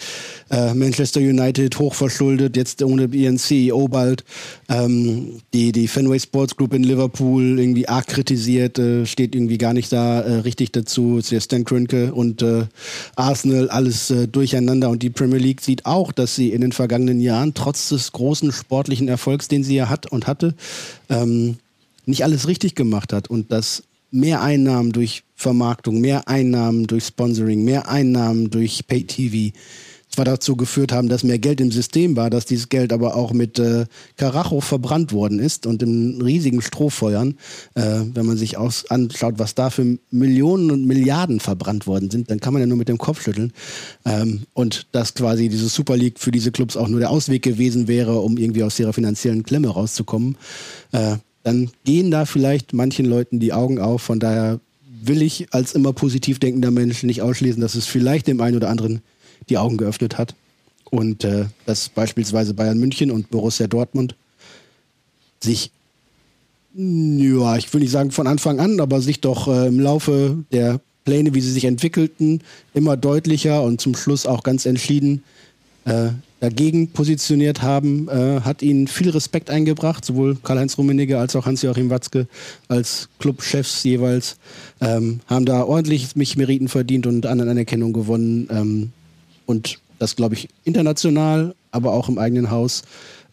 [0.51, 4.25] äh, Manchester United hochverschuldet, jetzt ohne ihren CEO bald,
[4.69, 9.75] ähm, die, die Fenway Sports Group in Liverpool irgendwie arg kritisiert, äh, steht irgendwie gar
[9.75, 12.67] nicht da äh, richtig dazu, der Stan Kroenke und äh,
[13.17, 14.91] Arsenal, alles äh, durcheinander.
[14.91, 18.53] Und die Premier League sieht auch, dass sie in den vergangenen Jahren, trotz des großen
[18.53, 20.55] sportlichen Erfolgs, den sie ja hat und hatte,
[21.09, 21.57] ähm,
[22.07, 27.65] nicht alles richtig gemacht hat und dass mehr Einnahmen durch Vermarktung, mehr Einnahmen durch Sponsoring,
[27.65, 29.57] mehr Einnahmen durch Pay-TV
[30.13, 33.33] zwar dazu geführt haben, dass mehr Geld im System war, dass dieses Geld aber auch
[33.33, 37.37] mit äh, Karacho verbrannt worden ist und in riesigen Strohfeuern,
[37.75, 42.31] äh, wenn man sich aus, anschaut, was da für Millionen und Milliarden verbrannt worden sind,
[42.31, 43.53] dann kann man ja nur mit dem Kopf schütteln.
[44.05, 47.89] Ähm, und dass quasi diese Super League für diese Clubs auch nur der Ausweg gewesen
[47.89, 50.37] wäre, um irgendwie aus ihrer finanziellen Klemme rauszukommen,
[50.93, 54.03] äh, dann gehen da vielleicht manchen Leuten die Augen auf.
[54.03, 54.61] Von daher
[55.05, 58.69] will ich als immer positiv denkender Mensch nicht ausschließen, dass es vielleicht dem einen oder
[58.69, 59.01] anderen
[59.49, 60.35] die Augen geöffnet hat.
[60.91, 64.15] Und äh, dass beispielsweise Bayern München und Borussia Dortmund
[65.41, 65.71] sich,
[66.75, 70.81] ja, ich will nicht sagen von Anfang an, aber sich doch äh, im Laufe der
[71.05, 72.43] Pläne, wie sie sich entwickelten,
[72.75, 75.25] immer deutlicher und zum Schluss auch ganz entschieden
[75.85, 81.47] äh, dagegen positioniert haben, äh, hat ihnen viel Respekt eingebracht, sowohl Karl-Heinz Rummenigge als auch
[81.47, 82.27] Hans-Joachim Watzke
[82.69, 84.37] als Clubchefs jeweils,
[84.81, 88.49] ähm, haben da ordentlich mich Meriten verdient und an Anerkennung gewonnen.
[88.51, 88.93] Ähm,
[89.53, 92.83] und das, glaube ich, international, aber auch im eigenen Haus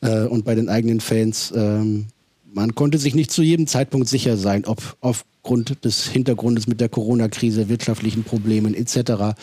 [0.02, 1.52] äh, und bei den eigenen Fans.
[1.56, 2.06] Ähm,
[2.54, 6.90] man konnte sich nicht zu jedem Zeitpunkt sicher sein, ob aufgrund des Hintergrundes mit der
[6.90, 9.36] Corona-Krise, wirtschaftlichen Problemen etc.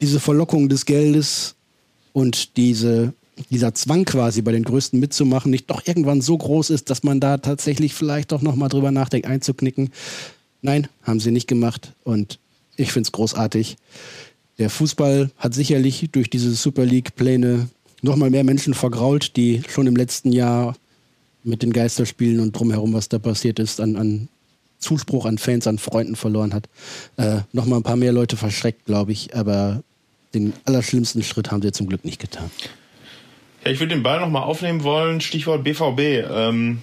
[0.00, 1.56] diese Verlockung des Geldes
[2.12, 3.14] und diese,
[3.50, 7.18] dieser Zwang quasi bei den Größten mitzumachen nicht doch irgendwann so groß ist, dass man
[7.18, 9.90] da tatsächlich vielleicht doch nochmal drüber nachdenkt, einzuknicken.
[10.60, 12.38] Nein, haben sie nicht gemacht und
[12.76, 13.76] ich finde es großartig.
[14.60, 17.70] Der Fußball hat sicherlich durch diese Super League-Pläne
[18.02, 20.76] nochmal mehr Menschen vergrault, die schon im letzten Jahr
[21.42, 24.28] mit den Geisterspielen und drumherum, was da passiert ist, an, an
[24.78, 26.68] Zuspruch an Fans, an Freunden verloren hat.
[27.16, 29.82] Äh, nochmal ein paar mehr Leute verschreckt, glaube ich, aber
[30.34, 32.50] den allerschlimmsten Schritt haben sie zum Glück nicht getan.
[33.64, 35.22] Ja, ich würde den Ball nochmal aufnehmen wollen.
[35.22, 36.28] Stichwort BVB.
[36.30, 36.82] Ähm,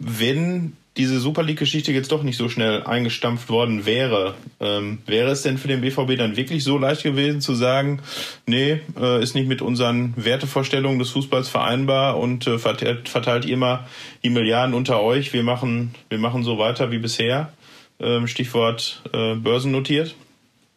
[0.00, 5.42] wenn diese Super League-Geschichte jetzt doch nicht so schnell eingestampft worden wäre, ähm, wäre es
[5.42, 8.00] denn für den BVB dann wirklich so leicht gewesen zu sagen,
[8.46, 13.56] nee, äh, ist nicht mit unseren Wertevorstellungen des Fußballs vereinbar und äh, verteilt, verteilt ihr
[13.56, 13.86] mal
[14.22, 17.52] die Milliarden unter euch, wir machen, wir machen so weiter wie bisher?
[17.98, 20.14] Ähm, Stichwort äh, börsennotiert,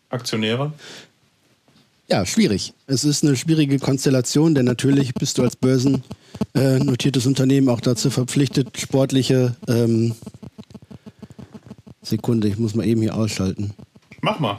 [0.09, 0.73] Aktionäre.
[2.07, 2.73] Ja, schwierig.
[2.85, 8.79] Es ist eine schwierige Konstellation, denn natürlich bist du als börsennotiertes Unternehmen auch dazu verpflichtet,
[8.79, 10.13] sportliche ähm
[12.05, 13.73] Sekunde, ich muss mal eben hier ausschalten.
[14.21, 14.57] Mach mal.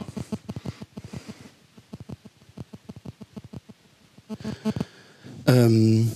[5.45, 6.11] Ähm,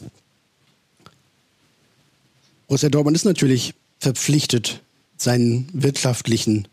[2.67, 4.81] Borussia Dortmund ist natürlich verpflichtet
[5.15, 6.67] seinen wirtschaftlichen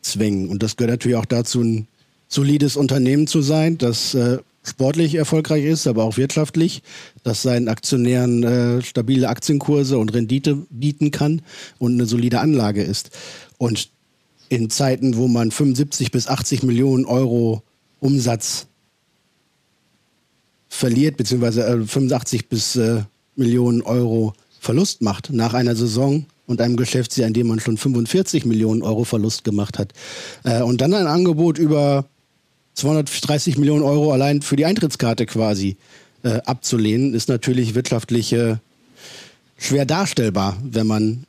[0.00, 1.86] Zwängen und das gehört natürlich auch dazu, ein
[2.32, 6.82] solides Unternehmen zu sein, das äh, sportlich erfolgreich ist, aber auch wirtschaftlich,
[7.24, 11.42] das seinen Aktionären äh, stabile Aktienkurse und Rendite bieten kann
[11.78, 13.10] und eine solide Anlage ist.
[13.58, 13.90] Und
[14.48, 17.62] in Zeiten, wo man 75 bis 80 Millionen Euro
[18.00, 18.66] Umsatz
[20.68, 23.02] verliert, beziehungsweise äh, 85 bis äh,
[23.36, 28.44] Millionen Euro Verlust macht nach einer Saison und einem Geschäftsjahr, in dem man schon 45
[28.44, 29.92] Millionen Euro Verlust gemacht hat.
[30.44, 32.06] Äh, und dann ein Angebot über
[32.74, 35.76] 230 Millionen Euro allein für die Eintrittskarte quasi
[36.22, 38.56] äh, abzulehnen, ist natürlich wirtschaftlich äh,
[39.56, 41.24] schwer darstellbar, wenn man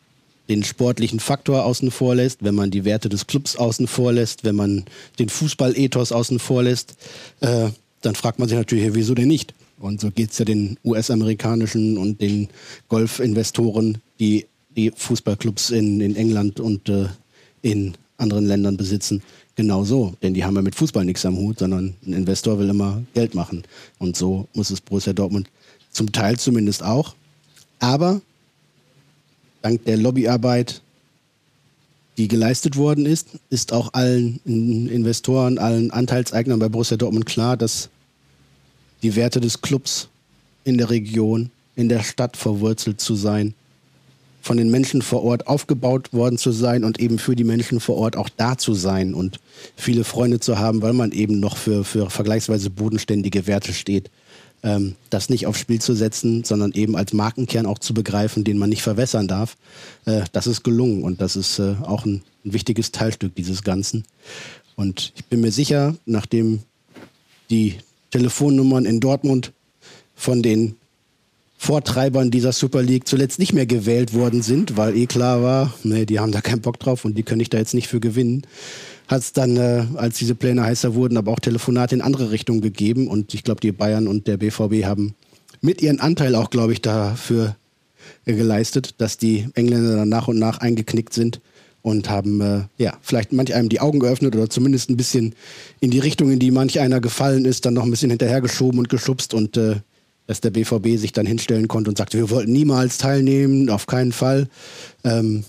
[0.49, 4.43] den sportlichen Faktor außen vor lässt, wenn man die Werte des Clubs außen vor lässt,
[4.43, 4.85] wenn man
[5.19, 6.95] den Fußball-Ethos außen vor lässt,
[7.39, 7.69] äh,
[8.01, 9.53] dann fragt man sich natürlich, wieso denn nicht?
[9.79, 12.49] Und so geht es ja den US-amerikanischen und den
[12.89, 17.07] Golfinvestoren, die die Fußballclubs in, in England und äh,
[17.61, 19.21] in anderen Ländern besitzen,
[19.55, 22.69] Genau so, denn die haben ja mit Fußball nichts am Hut, sondern ein Investor will
[22.69, 23.63] immer Geld machen.
[23.99, 25.47] Und so muss es Borussia Dortmund
[25.91, 27.13] zum Teil zumindest auch.
[27.79, 28.21] Aber
[29.61, 30.81] dank der Lobbyarbeit,
[32.17, 37.89] die geleistet worden ist, ist auch allen Investoren, allen Anteilseignern bei Borussia Dortmund klar, dass
[39.03, 40.09] die Werte des Clubs
[40.63, 43.53] in der Region, in der Stadt verwurzelt zu sein,
[44.43, 47.95] von den Menschen vor Ort aufgebaut worden zu sein und eben für die Menschen vor
[47.95, 49.39] Ort auch da zu sein und
[49.77, 54.11] viele Freunde zu haben, weil man eben noch für, für vergleichsweise bodenständige Werte steht.
[54.61, 58.57] Ähm, das nicht aufs Spiel zu setzen, sondern eben als Markenkern auch zu begreifen, den
[58.57, 59.55] man nicht verwässern darf,
[60.05, 64.03] äh, das ist gelungen und das ist äh, auch ein, ein wichtiges Teilstück dieses Ganzen.
[64.75, 66.59] Und ich bin mir sicher, nachdem
[67.49, 67.75] die
[68.11, 69.53] Telefonnummern in Dortmund
[70.15, 70.75] von den
[71.63, 76.05] Vortreibern dieser Super League zuletzt nicht mehr gewählt worden sind, weil eh klar war, nee,
[76.05, 78.45] die haben da keinen Bock drauf und die können ich da jetzt nicht für gewinnen.
[79.07, 82.59] Hat es dann, äh, als diese Pläne heißer wurden, aber auch Telefonate in andere Richtungen
[82.59, 85.15] gegeben und ich glaube, die Bayern und der BVB haben
[85.61, 87.55] mit ihren Anteil auch, glaube ich, dafür
[88.25, 91.39] äh, geleistet, dass die Engländer dann nach und nach eingeknickt sind
[91.81, 95.33] und haben äh, ja vielleicht manch einem die Augen geöffnet oder zumindest ein bisschen
[95.79, 98.89] in die Richtung, in die manch einer gefallen ist, dann noch ein bisschen hinterhergeschoben und
[98.89, 99.77] geschubst und äh,
[100.27, 104.11] dass der BVB sich dann hinstellen konnte und sagte, wir wollten niemals teilnehmen, auf keinen
[104.11, 104.47] Fall.
[105.03, 105.43] Ähm,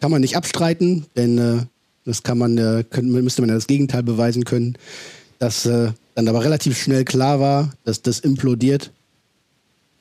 [0.00, 1.58] kann man nicht abstreiten, denn äh,
[2.04, 4.76] das kann man, äh, können, müsste man ja das Gegenteil beweisen können,
[5.38, 8.92] dass äh, dann aber relativ schnell klar war, dass das implodiert.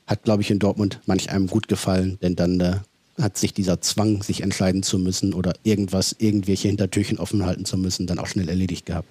[0.07, 2.75] Hat, glaube ich, in Dortmund manch einem gut gefallen, denn dann äh,
[3.21, 7.77] hat sich dieser Zwang, sich entscheiden zu müssen oder irgendwas, irgendwelche Hintertürchen offen halten zu
[7.77, 9.07] müssen, dann auch schnell erledigt gehabt.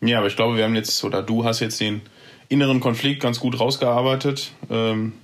[0.00, 2.00] Ja, aber ich glaube, wir haben jetzt, oder du hast jetzt den
[2.50, 4.50] inneren Konflikt ganz gut rausgearbeitet.
[4.70, 5.14] Ähm,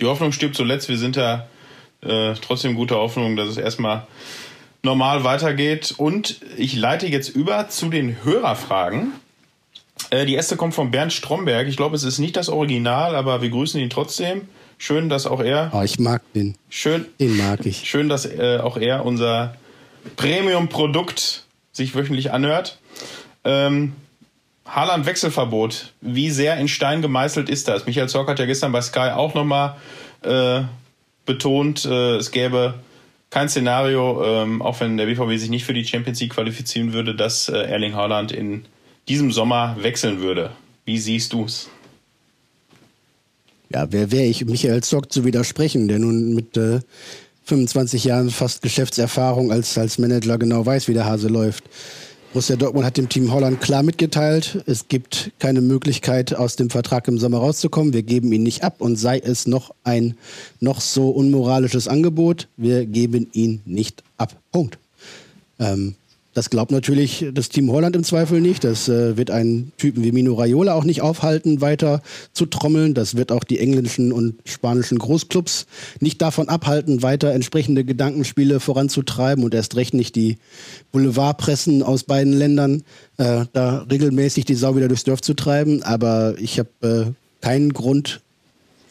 [0.00, 0.88] die Hoffnung stirbt zuletzt.
[0.88, 1.48] Wir sind da
[2.02, 4.06] äh, trotzdem gute Hoffnung, dass es erstmal
[4.82, 5.94] normal weitergeht.
[5.96, 9.12] Und ich leite jetzt über zu den Hörerfragen.
[10.10, 11.66] Äh, die erste kommt von Bernd Stromberg.
[11.66, 14.42] Ich glaube, es ist nicht das Original, aber wir grüßen ihn trotzdem.
[14.78, 15.70] Schön, dass auch er.
[15.72, 16.54] Oh, ich mag den.
[16.68, 17.06] Schön.
[17.18, 17.88] Den mag ich.
[17.88, 19.56] Schön, dass äh, auch er unser
[20.16, 22.78] Premium-Produkt sich wöchentlich anhört.
[23.44, 23.94] Ähm,
[24.66, 25.92] Haaland Wechselverbot.
[26.00, 27.86] Wie sehr in Stein gemeißelt ist das?
[27.86, 29.76] Michael Zorc hat ja gestern bei Sky auch nochmal
[30.22, 30.62] äh,
[31.24, 32.74] betont, äh, es gäbe
[33.30, 37.14] kein Szenario, ähm, auch wenn der BVB sich nicht für die Champions League qualifizieren würde,
[37.14, 38.64] dass äh, Erling Haaland in
[39.08, 40.50] diesem Sommer wechseln würde.
[40.84, 41.68] Wie siehst du es?
[43.68, 46.80] Ja, wer wäre ich, Michael Zock zu widersprechen, der nun mit äh,
[47.44, 51.64] 25 Jahren fast Geschäftserfahrung als, als Manager genau weiß, wie der Hase läuft.
[52.36, 57.08] Borussia Dortmund hat dem Team Holland klar mitgeteilt, es gibt keine Möglichkeit, aus dem Vertrag
[57.08, 57.94] im Sommer rauszukommen.
[57.94, 60.18] Wir geben ihn nicht ab und sei es noch ein
[60.60, 64.36] noch so unmoralisches Angebot, wir geben ihn nicht ab.
[64.52, 64.76] Punkt.
[65.58, 65.94] Ähm,
[66.36, 68.62] das glaubt natürlich das Team Holland im Zweifel nicht.
[68.62, 72.02] Das äh, wird einen Typen wie Mino Raiola auch nicht aufhalten, weiter
[72.34, 72.92] zu trommeln.
[72.92, 75.64] Das wird auch die englischen und spanischen Großclubs
[75.98, 80.36] nicht davon abhalten, weiter entsprechende Gedankenspiele voranzutreiben und erst recht nicht die
[80.92, 82.82] Boulevardpressen aus beiden Ländern,
[83.16, 85.82] äh, da regelmäßig die Sau wieder durchs Dorf zu treiben.
[85.84, 88.20] Aber ich habe äh, keinen Grund,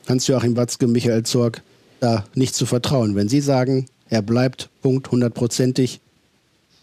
[0.10, 1.62] Hans-Joachim Watzke, Michael Zorg,
[2.00, 3.14] da nicht zu vertrauen.
[3.14, 6.00] Wenn Sie sagen, er bleibt Punkt hundertprozentig,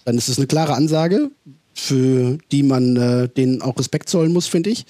[0.04, 1.30] dann ist es eine klare Ansage,
[1.74, 4.84] für die man äh, denen auch Respekt zollen muss, finde ich.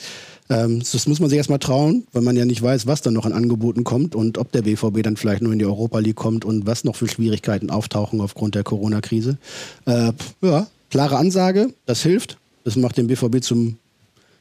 [0.50, 3.24] Ähm, das muss man sich erstmal trauen, weil man ja nicht weiß, was dann noch
[3.24, 6.44] an Angeboten kommt und ob der BVB dann vielleicht nur in die Europa League kommt
[6.44, 9.38] und was noch für Schwierigkeiten auftauchen aufgrund der Corona-Krise.
[9.86, 12.38] Äh, ja, klare Ansage, das hilft.
[12.64, 13.78] Das macht den BVB zum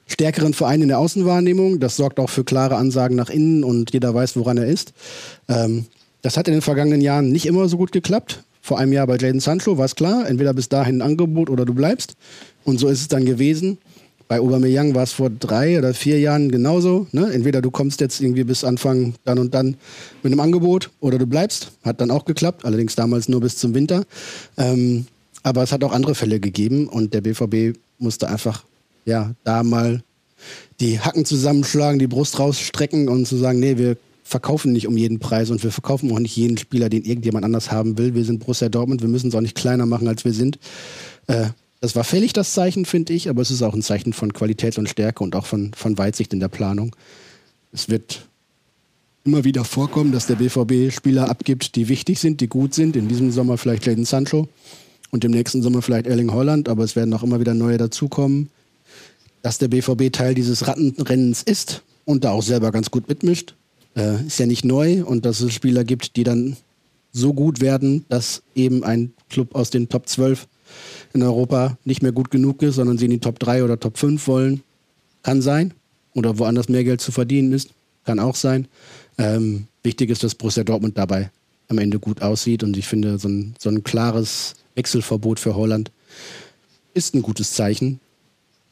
[0.08, 1.80] stärkeren Verein in der Außenwahrnehmung.
[1.80, 4.94] Das sorgt auch für klare Ansagen nach innen und jeder weiß, woran er ist.
[5.48, 5.86] Ähm,
[6.22, 8.44] das hat in den vergangenen Jahren nicht immer so gut geklappt.
[8.62, 11.66] Vor einem Jahr bei Jaden Sancho war es klar, entweder bis dahin ein Angebot oder
[11.66, 12.14] du bleibst.
[12.64, 13.80] Und so ist es dann gewesen.
[14.28, 17.08] Bei Aubameyang war es vor drei oder vier Jahren genauso.
[17.12, 17.30] Ne?
[17.34, 19.76] Entweder du kommst jetzt irgendwie bis Anfang dann und dann
[20.24, 21.72] mit einem Angebot oder du bleibst.
[21.84, 24.06] Hat dann auch geklappt, allerdings damals nur bis zum Winter.
[24.58, 25.06] Ähm,
[25.44, 28.64] aber es hat auch andere Fälle gegeben und der BVB musste einfach
[29.06, 30.04] ja da mal
[30.80, 33.98] die Hacken zusammenschlagen, die Brust rausstrecken und zu sagen, nee, wir
[34.32, 37.70] verkaufen nicht um jeden Preis und wir verkaufen auch nicht jeden Spieler, den irgendjemand anders
[37.70, 38.16] haben will.
[38.16, 40.58] Wir sind Borussia Dortmund, wir müssen es auch nicht kleiner machen, als wir sind.
[41.28, 41.50] Äh,
[41.82, 44.78] das war fällig, das Zeichen, finde ich, aber es ist auch ein Zeichen von Qualität
[44.78, 46.96] und Stärke und auch von, von Weitsicht in der Planung.
[47.74, 48.28] Es wird
[49.26, 52.96] immer wieder vorkommen, dass der BVB Spieler abgibt, die wichtig sind, die gut sind.
[52.96, 54.48] In diesem Sommer vielleicht Jadon Sancho
[55.10, 58.50] und im nächsten Sommer vielleicht Erling Holland, aber es werden auch immer wieder neue dazukommen.
[59.42, 63.56] Dass der BVB Teil dieses Rattenrennens ist und da auch selber ganz gut mitmischt,
[63.96, 66.58] äh, ist ja nicht neu und dass es Spieler gibt, die dann
[67.12, 70.48] so gut werden, dass eben ein Club aus den Top 12
[71.14, 73.98] in Europa nicht mehr gut genug ist, sondern sie in die Top 3 oder Top
[73.98, 74.64] 5 wollen.
[75.24, 75.74] Kann sein.
[76.14, 77.70] Oder woanders mehr Geld zu verdienen ist.
[78.06, 78.68] Kann auch sein.
[79.18, 81.32] Ähm, wichtig ist, dass Borussia Dortmund dabei
[81.68, 82.64] am Ende gut aussieht.
[82.64, 85.92] Und ich finde, so ein, so ein klares Wechselverbot für Holland
[86.94, 88.00] ist ein gutes Zeichen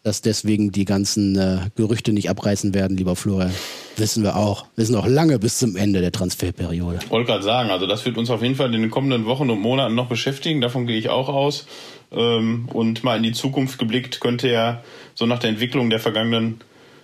[0.03, 3.53] dass deswegen die ganzen äh, Gerüchte nicht abreißen werden, lieber Florian.
[3.97, 4.65] Wissen wir auch.
[4.75, 6.99] Wir sind noch lange bis zum Ende der Transferperiode.
[7.03, 9.49] Ich wollte gerade sagen, also das wird uns auf jeden Fall in den kommenden Wochen
[9.49, 10.61] und Monaten noch beschäftigen.
[10.61, 11.67] Davon gehe ich auch aus.
[12.11, 14.83] Ähm, und mal in die Zukunft geblickt könnte ja
[15.15, 16.61] so nach der Entwicklung der vergangenen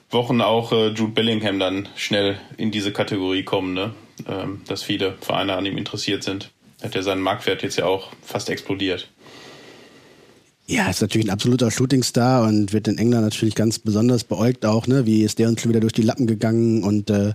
[0.09, 3.93] Wochen auch äh, Jude Bellingham dann schnell in diese Kategorie kommen, ne?
[4.27, 6.51] Ähm, dass viele Vereine an ihm interessiert sind.
[6.81, 9.09] Hat ja seinen Marktwert jetzt ja auch fast explodiert.
[10.67, 14.87] Ja, ist natürlich ein absoluter Shootingstar und wird in England natürlich ganz besonders beäugt auch,
[14.87, 15.05] ne?
[15.05, 17.33] Wie ist der uns schon wieder durch die Lappen gegangen und äh,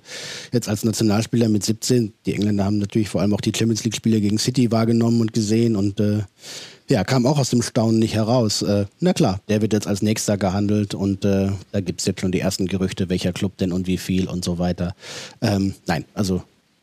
[0.53, 4.21] jetzt als Nationalspieler mit 17, die Engländer haben natürlich vor allem auch die Champions League-Spiele
[4.21, 6.25] gegen City wahrgenommen und gesehen und äh,
[6.89, 8.63] ja, kam auch aus dem Staunen nicht heraus.
[8.63, 12.33] Äh, na klar, der wird jetzt als nächster gehandelt und äh, da gibt's jetzt schon
[12.33, 14.97] die ersten Gerüchte, welcher Club denn und wie viel und so weiter.
[15.41, 16.43] Ähm, nein, also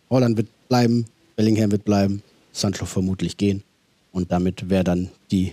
[0.10, 1.06] Holland wird bleiben,
[1.36, 3.64] Bellingham wird bleiben, Sancho vermutlich gehen.
[4.14, 5.52] Und damit wäre dann die,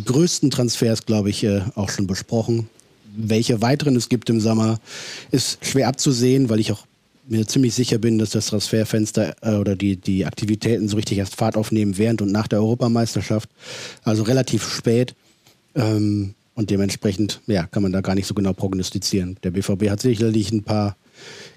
[0.00, 2.70] die größten Transfers, glaube ich, äh, auch schon besprochen.
[3.14, 4.80] Welche weiteren es gibt im Sommer,
[5.30, 6.86] ist schwer abzusehen, weil ich auch
[7.28, 11.36] mir ziemlich sicher bin, dass das Transferfenster äh, oder die, die Aktivitäten so richtig erst
[11.36, 13.50] Fahrt aufnehmen während und nach der Europameisterschaft.
[14.02, 15.14] Also relativ spät.
[15.74, 19.36] Ähm, und dementsprechend ja, kann man da gar nicht so genau prognostizieren.
[19.42, 20.96] Der BVB hat sicherlich ein paar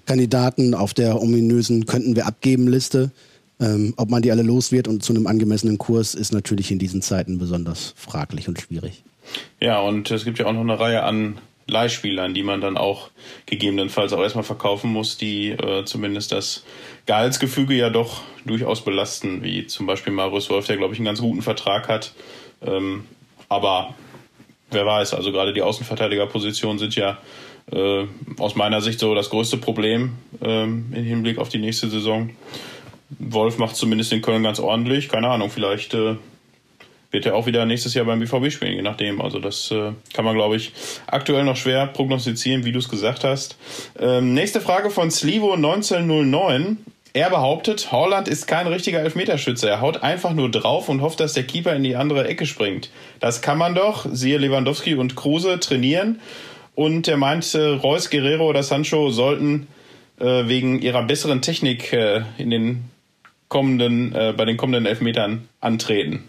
[0.04, 3.10] Kandidaten auf der ominösen Könnten wir abgeben Liste.
[3.60, 6.78] Ähm, ob man die alle los wird und zu einem angemessenen Kurs, ist natürlich in
[6.78, 9.04] diesen Zeiten besonders fraglich und schwierig.
[9.60, 13.10] Ja, und es gibt ja auch noch eine Reihe an Leihspielern, die man dann auch
[13.46, 16.64] gegebenenfalls auch erstmal verkaufen muss, die äh, zumindest das
[17.06, 21.20] Gehaltsgefüge ja doch durchaus belasten, wie zum Beispiel Marius Wolf, der glaube ich einen ganz
[21.20, 22.12] guten Vertrag hat.
[22.62, 23.04] Ähm,
[23.48, 23.94] aber
[24.70, 27.18] wer weiß, also gerade die Außenverteidigerpositionen sind ja
[27.72, 28.04] äh,
[28.38, 30.12] aus meiner Sicht so das größte Problem
[30.42, 32.30] ähm, im Hinblick auf die nächste Saison.
[33.10, 35.08] Wolf macht zumindest in Köln ganz ordentlich.
[35.08, 36.16] Keine Ahnung, vielleicht äh,
[37.14, 39.22] wird er auch wieder nächstes Jahr beim BVB spielen, je nachdem.
[39.22, 40.72] Also das äh, kann man, glaube ich,
[41.06, 43.56] aktuell noch schwer prognostizieren, wie du es gesagt hast.
[43.98, 46.78] Ähm, nächste Frage von Slivo 1909.
[47.16, 49.68] Er behauptet, Holland ist kein richtiger Elfmeterschütze.
[49.68, 52.90] Er haut einfach nur drauf und hofft, dass der Keeper in die andere Ecke springt.
[53.20, 56.20] Das kann man doch, siehe Lewandowski und Kruse, trainieren.
[56.74, 59.68] Und er meint, äh, Reus, Guerrero oder Sancho sollten
[60.18, 62.90] äh, wegen ihrer besseren Technik äh, in den
[63.48, 66.24] kommenden, äh, bei den kommenden Elfmetern antreten.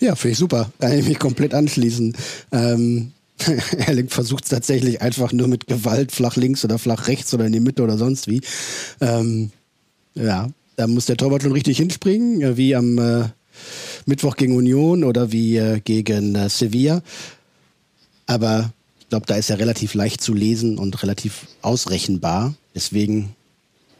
[0.00, 0.70] Ja, finde ich super.
[0.80, 2.16] Kann ich mich komplett anschließen.
[2.52, 3.12] Ähm,
[3.78, 7.52] Erling versucht es tatsächlich einfach nur mit Gewalt flach links oder flach rechts oder in
[7.52, 8.40] die Mitte oder sonst wie.
[9.00, 9.50] Ähm,
[10.14, 13.24] ja, da muss der Torwart schon richtig hinspringen, äh, wie am äh,
[14.06, 17.02] Mittwoch gegen Union oder wie äh, gegen äh, Sevilla.
[18.26, 22.54] Aber ich glaube, da ist er relativ leicht zu lesen und relativ ausrechenbar.
[22.74, 23.34] Deswegen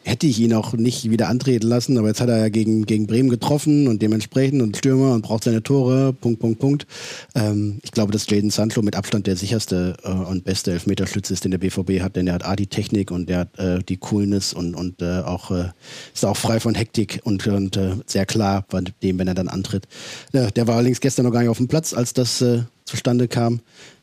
[0.05, 3.07] hätte ich ihn auch nicht wieder antreten lassen, aber jetzt hat er ja gegen, gegen
[3.07, 6.87] Bremen getroffen und dementsprechend und Stürmer und braucht seine Tore, Punkt, Punkt, Punkt.
[7.35, 11.45] Ähm, ich glaube, dass Jaden Sancho mit Abstand der sicherste äh, und beste Elfmeterschütze ist,
[11.45, 13.97] den der BVB hat, denn er hat A, die Technik und er hat äh, die
[13.97, 15.71] Coolness und, und äh, auch, äh,
[16.12, 19.49] ist auch frei von Hektik und, und äh, sehr klar bei dem, wenn er dann
[19.49, 19.88] antritt.
[20.33, 23.61] der war allerdings gestern noch gar nicht auf dem Platz, als das äh, zustande kam.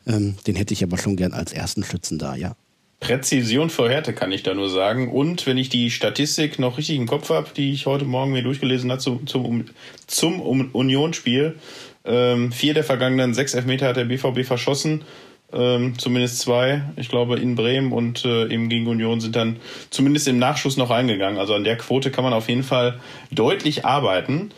[0.08, 2.56] Ähm, den hätte ich aber schon gern als ersten Schützen da, ja.
[3.02, 5.12] Präzision vor Härte kann ich da nur sagen.
[5.12, 8.44] Und wenn ich die Statistik noch richtig im Kopf habe, die ich heute Morgen mir
[8.44, 9.66] durchgelesen habe zum, zum,
[10.06, 11.56] zum Unionsspiel,
[12.06, 15.04] ähm, vier der vergangenen sechs Elfmeter hat der BVB verschossen.
[15.52, 19.58] Ähm, zumindest zwei, ich glaube in Bremen und äh, eben gegen Union sind dann
[19.90, 21.40] zumindest im Nachschuss noch eingegangen.
[21.40, 23.00] Also an der Quote kann man auf jeden Fall
[23.32, 24.52] deutlich arbeiten.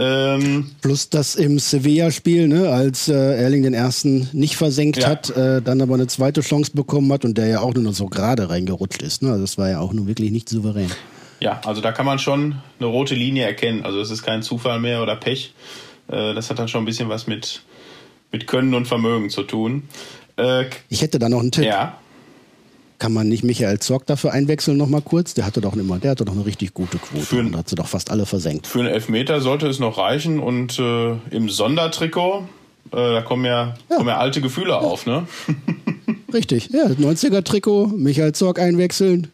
[0.00, 5.08] Ähm, Plus das im Sevilla-Spiel, ne, als äh, Erling den ersten nicht versenkt ja.
[5.08, 7.92] hat, äh, dann aber eine zweite Chance bekommen hat und der ja auch nur noch
[7.92, 9.22] so gerade reingerutscht ist.
[9.22, 9.28] Ne?
[9.28, 10.90] Also das war ja auch nur wirklich nicht souverän.
[11.40, 13.84] Ja, also da kann man schon eine rote Linie erkennen.
[13.84, 15.52] Also es ist kein Zufall mehr oder Pech.
[16.08, 17.62] Äh, das hat dann schon ein bisschen was mit,
[18.32, 19.82] mit Können und Vermögen zu tun.
[20.36, 21.64] Äh, ich hätte da noch einen Tipp.
[21.64, 21.98] Ja.
[23.00, 25.32] Kann man nicht Michael Zorg dafür einwechseln noch mal kurz?
[25.32, 27.74] Der hatte doch immer, der hatte doch eine richtig gute Quote für, und hat sie
[27.74, 28.66] doch fast alle versenkt.
[28.66, 32.44] Für einen Elfmeter sollte es noch reichen und äh, im Sondertrikot,
[32.92, 33.96] äh, da kommen ja, ja.
[33.96, 34.78] kommen ja alte Gefühle ja.
[34.80, 35.26] auf, ne?
[36.34, 39.28] richtig, ja, 90er-Trikot, Michael Zorg einwechseln.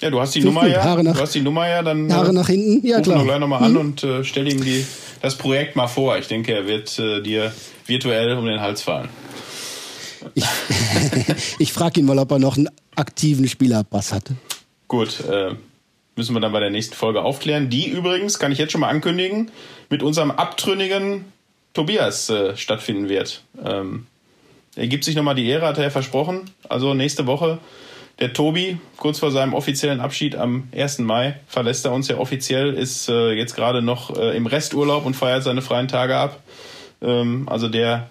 [0.00, 0.84] Ja, du hast die Nummer ja.
[0.84, 3.24] Haare nach, du hast die Nummer ja, dann Haare äh, nach hinten, ja klar.
[3.24, 3.66] gleich nochmal mhm.
[3.66, 4.86] an und äh, stell ihm die,
[5.22, 6.16] das Projekt mal vor.
[6.18, 7.52] Ich denke, er wird äh, dir
[7.86, 9.08] virtuell um den Hals fallen.
[10.34, 10.44] Ich,
[11.58, 14.24] ich frage ihn mal, ob er noch einen aktiven Spielerpass hat.
[14.88, 15.54] Gut, äh,
[16.16, 17.70] müssen wir dann bei der nächsten Folge aufklären.
[17.70, 19.50] Die übrigens, kann ich jetzt schon mal ankündigen,
[19.90, 21.26] mit unserem abtrünnigen
[21.74, 23.42] Tobias äh, stattfinden wird.
[23.64, 24.06] Ähm,
[24.76, 26.50] er gibt sich nochmal die Ehre, hat er versprochen.
[26.68, 27.58] Also nächste Woche
[28.18, 31.00] der Tobi, kurz vor seinem offiziellen Abschied am 1.
[31.00, 35.14] Mai, verlässt er uns ja offiziell, ist äh, jetzt gerade noch äh, im Resturlaub und
[35.14, 36.40] feiert seine freien Tage ab.
[37.02, 38.08] Ähm, also der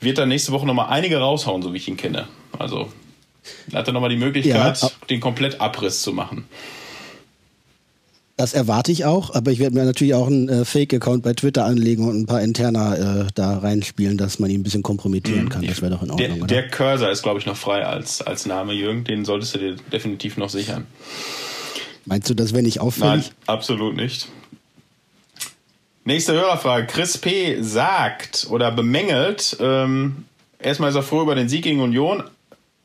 [0.00, 2.26] wird dann nächste Woche nochmal einige raushauen, so wie ich ihn kenne.
[2.58, 2.88] Also
[3.72, 6.44] hat er nochmal die Möglichkeit, ja, den Komplettabriss zu machen.
[8.36, 11.66] Das erwarte ich auch, aber ich werde mir natürlich auch einen äh, Fake-Account bei Twitter
[11.66, 15.48] anlegen und ein paar Interner äh, da reinspielen, dass man ihn ein bisschen kompromittieren mhm.
[15.50, 15.66] kann.
[15.66, 16.46] Das wäre doch in Ordnung.
[16.46, 19.04] Der, der Cursor ist, glaube ich, noch frei als, als Name, Jürgen.
[19.04, 20.86] Den solltest du dir definitiv noch sichern.
[22.06, 23.26] Meinst du, das wäre nicht auffällig?
[23.26, 24.28] Nein, absolut nicht.
[26.10, 26.88] Nächste Hörerfrage.
[26.88, 27.62] Chris P.
[27.62, 30.24] sagt oder bemängelt, ähm,
[30.58, 32.24] erstmal ist er froh über den Sieg gegen Union,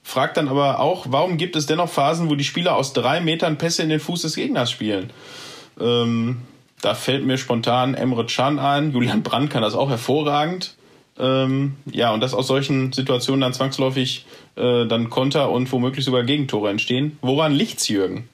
[0.03, 3.57] fragt dann aber auch, warum gibt es dennoch Phasen, wo die Spieler aus drei Metern
[3.57, 5.09] Pässe in den Fuß des Gegners spielen?
[5.81, 6.43] Ähm,
[6.81, 8.91] da fällt mir spontan Emre Can ein.
[8.91, 10.75] Julian Brandt kann das auch hervorragend.
[11.17, 16.21] Ähm, ja, und dass aus solchen Situationen dann zwangsläufig äh, dann Konter und womöglich sogar
[16.21, 17.17] Gegentore entstehen.
[17.23, 18.29] Woran liegt's, Jürgen?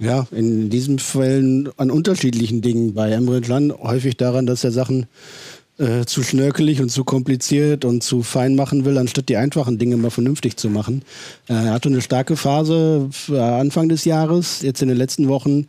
[0.00, 2.94] Ja, in diesen Fällen an unterschiedlichen Dingen.
[2.94, 5.06] Bei Emre Can häufig daran, dass er Sachen
[5.78, 9.96] äh, zu schnörkelig und zu kompliziert und zu fein machen will, anstatt die einfachen Dinge
[9.96, 11.02] mal vernünftig zu machen.
[11.48, 14.62] Äh, er hatte eine starke Phase Anfang des Jahres.
[14.62, 15.66] Jetzt in den letzten Wochen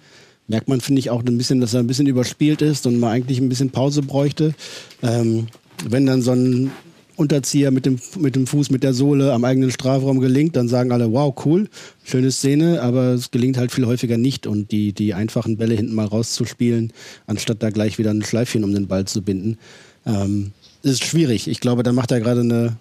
[0.47, 3.11] merkt man, finde ich, auch ein bisschen, dass er ein bisschen überspielt ist und man
[3.11, 4.53] eigentlich ein bisschen Pause bräuchte.
[5.01, 5.47] Ähm,
[5.87, 6.71] wenn dann so ein
[7.19, 10.93] Unterzieher mit dem, mit dem Fuß, mit der Sohle am eigenen Strafraum gelingt, dann sagen
[10.93, 11.67] alle, wow, cool,
[12.05, 15.93] schöne Szene, aber es gelingt halt viel häufiger nicht und die, die einfachen Bälle hinten
[15.93, 16.93] mal rauszuspielen,
[17.27, 19.57] anstatt da gleich wieder ein Schleifchen um den Ball zu binden,
[20.05, 20.51] ähm,
[20.81, 21.49] ist schwierig.
[21.49, 22.77] Ich glaube, da macht er gerade eine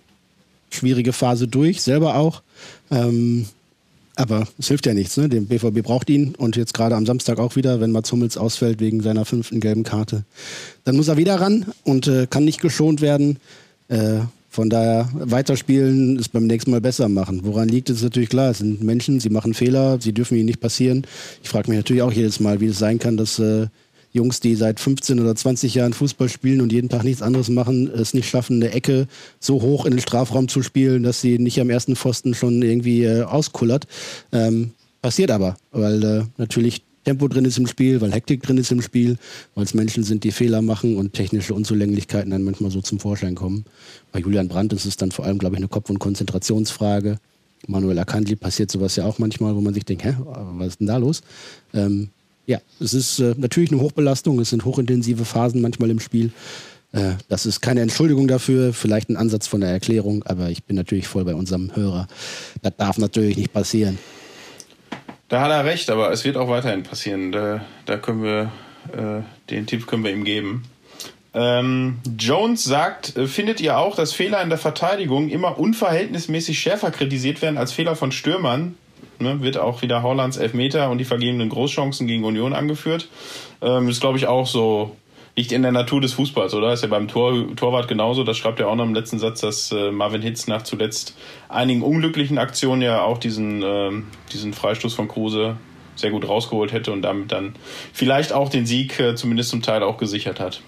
[0.71, 2.43] schwierige Phase durch, selber auch.
[2.93, 3.47] Ähm,
[4.15, 5.29] aber es hilft ja nichts, ne?
[5.29, 8.81] Der BVB braucht ihn und jetzt gerade am Samstag auch wieder, wenn Mats Hummels ausfällt
[8.81, 10.25] wegen seiner fünften gelben Karte.
[10.85, 13.39] Dann muss er wieder ran und äh, kann nicht geschont werden.
[13.89, 14.21] Äh,
[14.51, 17.41] von daher, weiterspielen ist beim nächsten Mal besser machen.
[17.45, 18.51] Woran liegt es natürlich klar.
[18.51, 21.07] Es sind Menschen, sie machen Fehler, sie dürfen ihnen nicht passieren.
[21.43, 23.67] Ich frage mich natürlich auch jedes Mal, wie es sein kann, dass äh,
[24.13, 27.89] Jungs, die seit 15 oder 20 Jahren Fußball spielen und jeden Tag nichts anderes machen,
[27.89, 29.07] es nicht schaffen, eine Ecke
[29.39, 33.05] so hoch in den Strafraum zu spielen, dass sie nicht am ersten Pfosten schon irgendwie
[33.05, 33.87] äh, auskullert.
[34.33, 34.73] Ähm,
[35.03, 38.83] passiert aber, weil äh, natürlich Tempo drin ist im Spiel, weil Hektik drin ist im
[38.83, 39.17] Spiel,
[39.55, 43.35] weil es Menschen sind, die Fehler machen und technische Unzulänglichkeiten dann manchmal so zum Vorschein
[43.35, 43.65] kommen.
[44.13, 47.19] Bei Julian Brandt ist es dann vor allem, glaube ich, eine Kopf- und Konzentrationsfrage.
[47.67, 50.87] Manuel Akandli passiert sowas ja auch manchmal, wo man sich denkt, hä, was ist denn
[50.87, 51.23] da los?
[51.75, 52.11] Ähm,
[52.47, 56.33] ja, es ist äh, natürlich eine Hochbelastung, es sind hochintensive Phasen manchmal im Spiel.
[56.93, 60.77] Äh, das ist keine Entschuldigung dafür, vielleicht ein Ansatz von der Erklärung, aber ich bin
[60.77, 62.09] natürlich voll bei unserem Hörer.
[62.63, 63.99] Das darf natürlich nicht passieren.
[65.29, 67.33] Da hat er recht, aber es wird auch weiterhin passieren.
[67.33, 68.51] Da, da können wir,
[68.93, 70.65] äh, den Tipp können wir ihm geben.
[71.35, 76.91] Ähm, Jones sagt, äh, findet ihr auch, dass Fehler in der Verteidigung immer unverhältnismäßig schärfer
[76.91, 78.77] kritisiert werden als Fehler von Stürmern?
[79.21, 83.09] Ne, wird auch wieder Hollands Elfmeter und die vergebenen Großchancen gegen Union angeführt.
[83.61, 84.97] Ähm, ist, glaube ich, auch so
[85.39, 86.73] liegt in der Natur des Fußballs, oder?
[86.73, 88.25] Ist ja beim Tor, Torwart genauso.
[88.25, 91.15] Das schreibt er auch noch im letzten Satz, dass äh, Marvin Hitz nach zuletzt
[91.49, 93.91] einigen unglücklichen Aktionen ja auch diesen, äh,
[94.33, 95.57] diesen Freistoß von Kruse
[95.95, 97.55] sehr gut rausgeholt hätte und damit dann
[97.93, 100.61] vielleicht auch den Sieg äh, zumindest zum Teil auch gesichert hat.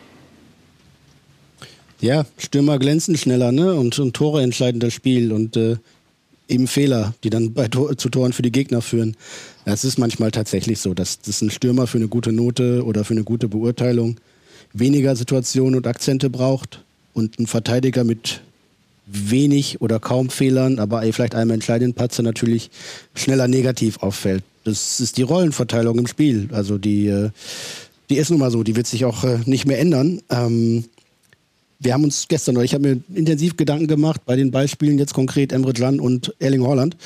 [2.00, 3.74] Ja, Stürmer glänzen schneller, ne?
[3.74, 5.78] Und, und Tore entscheiden das Spiel und äh,
[6.46, 9.16] eben Fehler, die dann bei zu Toren für die Gegner führen.
[9.64, 13.14] Es ist manchmal tatsächlich so, dass das ein Stürmer für eine gute Note oder für
[13.14, 14.20] eine gute Beurteilung
[14.72, 16.82] weniger Situationen und Akzente braucht
[17.14, 18.40] und ein Verteidiger mit
[19.06, 22.70] wenig oder kaum Fehlern, aber vielleicht einem entscheidenden Patzer natürlich
[23.14, 24.44] schneller negativ auffällt.
[24.64, 26.48] Das ist die Rollenverteilung im Spiel.
[26.52, 27.30] Also die, äh,
[28.08, 30.20] die ist nun mal so, die wird sich auch äh, nicht mehr ändern.
[30.30, 30.84] Ähm,
[31.80, 35.14] wir haben uns gestern, oder ich habe mir intensiv Gedanken gemacht bei den Beispielen, jetzt
[35.14, 36.96] konkret Emre Can und Erling Haaland.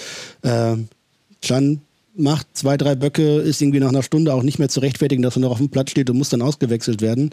[0.42, 0.76] Äh,
[1.42, 1.80] Can
[2.16, 5.36] macht zwei, drei Böcke, ist irgendwie nach einer Stunde auch nicht mehr zu rechtfertigen, dass
[5.36, 7.30] er noch auf dem Platz steht und muss dann ausgewechselt werden.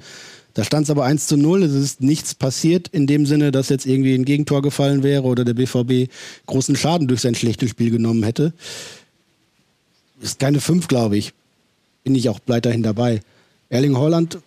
[0.53, 3.69] Da stand es aber 1 zu 0, es ist nichts passiert in dem Sinne, dass
[3.69, 6.11] jetzt irgendwie ein Gegentor gefallen wäre oder der BVB
[6.45, 8.53] großen Schaden durch sein schlechtes Spiel genommen hätte.
[10.21, 11.33] Ist keine 5, glaube ich.
[12.03, 13.21] Bin ich auch weiterhin dabei.
[13.69, 14.39] Erling Holland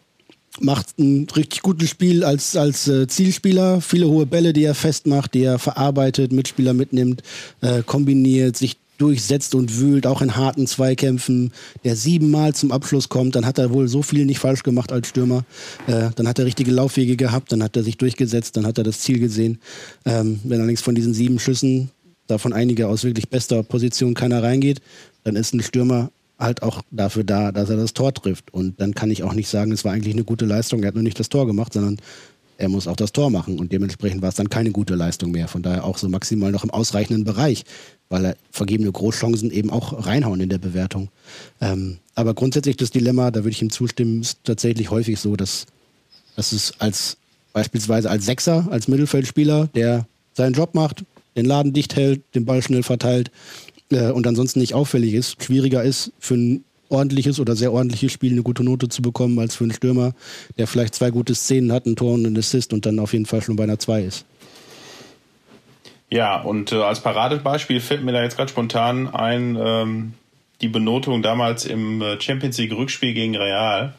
[0.61, 3.81] macht ein richtig gutes Spiel als, als äh, Zielspieler.
[3.81, 7.23] Viele hohe Bälle, die er festmacht, die er verarbeitet, Mitspieler mitnimmt,
[7.61, 11.53] äh, kombiniert, sich durchsetzt und wühlt, auch in harten Zweikämpfen,
[11.85, 15.09] der siebenmal zum Abschluss kommt, dann hat er wohl so viel nicht falsch gemacht als
[15.09, 15.45] Stürmer.
[15.87, 18.85] Äh, dann hat er richtige Laufwege gehabt, dann hat er sich durchgesetzt, dann hat er
[18.85, 19.59] das Ziel gesehen.
[20.05, 21.91] Ähm, wenn allerdings von diesen sieben Schüssen,
[22.27, 24.81] davon einige aus wirklich bester Position, keiner reingeht,
[25.25, 28.53] dann ist ein Stürmer halt auch dafür da, dass er das Tor trifft.
[28.53, 30.95] Und dann kann ich auch nicht sagen, es war eigentlich eine gute Leistung, er hat
[30.95, 31.99] nur nicht das Tor gemacht, sondern
[32.59, 35.49] er muss auch das Tor machen und dementsprechend war es dann keine gute Leistung mehr.
[35.49, 37.65] Von daher auch so maximal noch im ausreichenden Bereich,
[38.09, 41.09] weil er vergebene Großchancen eben auch reinhauen in der Bewertung.
[41.61, 45.67] Ähm, aber grundsätzlich das Dilemma, da würde ich ihm zustimmen, ist tatsächlich häufig so, dass,
[46.37, 47.17] dass es als
[47.53, 51.05] beispielsweise als Sechser, als Mittelfeldspieler, der seinen Job macht,
[51.37, 53.31] den Laden dicht hält, den Ball schnell verteilt
[53.91, 58.33] äh, und ansonsten nicht auffällig ist, schwieriger ist für einen ordentliches oder sehr ordentliches Spiel
[58.33, 60.13] eine gute Note zu bekommen, als für einen Stürmer,
[60.59, 63.27] der vielleicht zwei gute Szenen hat, ein Tor und ein Assist und dann auf jeden
[63.27, 64.27] Fall schon bei einer 2 ist.
[66.11, 70.15] Ja, und äh, als Paradebeispiel fällt mir da jetzt gerade spontan ein, ähm,
[70.61, 73.95] die Benotung damals im äh, Champions League Rückspiel gegen Real,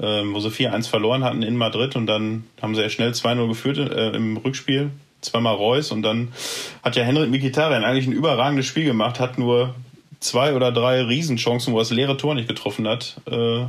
[0.00, 3.48] ähm, wo sie 4-1 verloren hatten in Madrid und dann haben sie ja schnell 2-0
[3.48, 6.28] geführt äh, im Rückspiel, zweimal Reus und dann
[6.84, 9.74] hat ja Henrik Mkhitaryan eigentlich ein überragendes Spiel gemacht, hat nur
[10.20, 13.20] zwei oder drei Riesenchancen, wo er das leere Tor nicht getroffen hat.
[13.30, 13.66] Äh,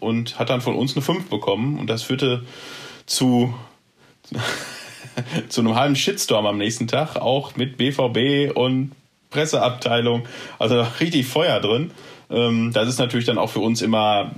[0.00, 1.78] und hat dann von uns eine 5 bekommen.
[1.78, 2.44] Und das führte
[3.06, 3.52] zu
[5.48, 8.92] zu einem halben Shitstorm am nächsten Tag, auch mit BVB und
[9.30, 10.26] Presseabteilung.
[10.58, 11.90] Also richtig Feuer drin.
[12.30, 14.32] Ähm, das ist natürlich dann auch für uns immer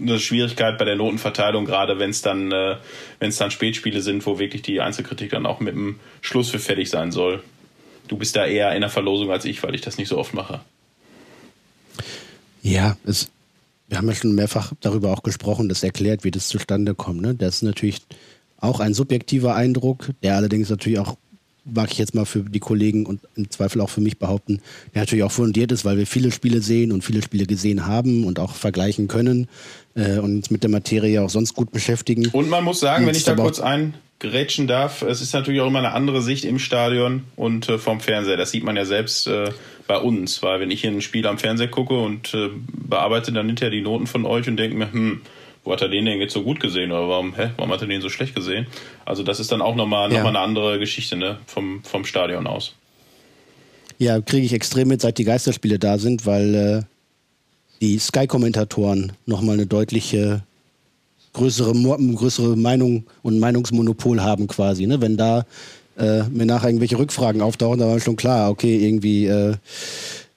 [0.00, 2.76] eine Schwierigkeit bei der Notenverteilung, gerade wenn es dann, äh,
[3.18, 6.58] wenn es dann Spätspiele sind, wo wirklich die Einzelkritik dann auch mit dem Schluss für
[6.58, 7.42] fertig sein soll.
[8.10, 10.34] Du bist da eher in der Verlosung als ich, weil ich das nicht so oft
[10.34, 10.60] mache.
[12.60, 13.30] Ja, es,
[13.86, 17.22] wir haben ja schon mehrfach darüber auch gesprochen, das erklärt, wie das zustande kommt.
[17.22, 17.36] Ne?
[17.36, 18.02] Das ist natürlich
[18.58, 21.16] auch ein subjektiver Eindruck, der allerdings natürlich auch,
[21.64, 24.60] mag ich jetzt mal für die Kollegen und im Zweifel auch für mich behaupten,
[24.92, 28.24] der natürlich auch fundiert ist, weil wir viele Spiele sehen und viele Spiele gesehen haben
[28.24, 29.46] und auch vergleichen können
[29.94, 32.26] äh, und uns mit der Materie auch sonst gut beschäftigen.
[32.32, 33.60] Und man muss sagen, und wenn ich da kurz
[34.20, 38.00] eingerätschen darf, es ist natürlich auch immer eine andere Sicht im Stadion und äh, vom
[38.00, 38.36] Fernseher.
[38.36, 39.50] Das sieht man ja selbst äh,
[39.86, 43.46] bei uns, weil wenn ich hier ein Spiel am Fernseher gucke und äh, bearbeite dann
[43.46, 45.22] hinterher die Noten von euch und denke mir, hm,
[45.64, 47.88] wo hat er den denn jetzt so gut gesehen oder warum, hä, warum hat er
[47.88, 48.66] den so schlecht gesehen?
[49.04, 50.24] Also das ist dann auch nochmal noch ja.
[50.24, 52.74] eine andere Geschichte ne, vom, vom Stadion aus.
[53.98, 56.82] Ja, kriege ich extrem mit, seit die Geisterspiele da sind, weil äh,
[57.82, 60.42] die Sky-Kommentatoren nochmal eine deutliche
[61.32, 61.72] größere,
[62.14, 64.86] größere Meinung und Meinungsmonopol haben quasi.
[64.86, 65.00] Ne?
[65.00, 65.44] Wenn da
[65.98, 69.54] äh, mir nachher irgendwelche Rückfragen auftauchen, da war schon klar, okay, irgendwie äh,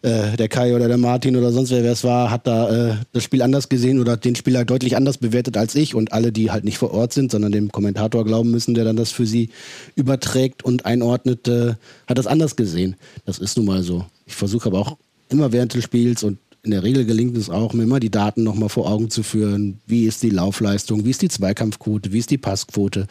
[0.04, 2.96] äh, der Kai oder der Martin oder sonst wer, wer es war, hat da äh,
[3.14, 6.52] das Spiel anders gesehen oder den Spieler deutlich anders bewertet als ich und alle, die
[6.52, 9.50] halt nicht vor Ort sind, sondern dem Kommentator glauben müssen, der dann das für sie
[9.96, 11.76] überträgt und einordnet, äh,
[12.08, 12.96] hat das anders gesehen.
[13.26, 14.06] Das ist nun mal so.
[14.26, 14.98] Ich versuche aber auch
[15.30, 18.44] immer während des Spiels und in der Regel gelingt es auch, mir immer die Daten
[18.44, 19.82] nochmal vor Augen zu führen.
[19.86, 21.04] Wie ist die Laufleistung?
[21.04, 22.14] Wie ist die Zweikampfquote?
[22.14, 23.08] Wie ist die Passquote?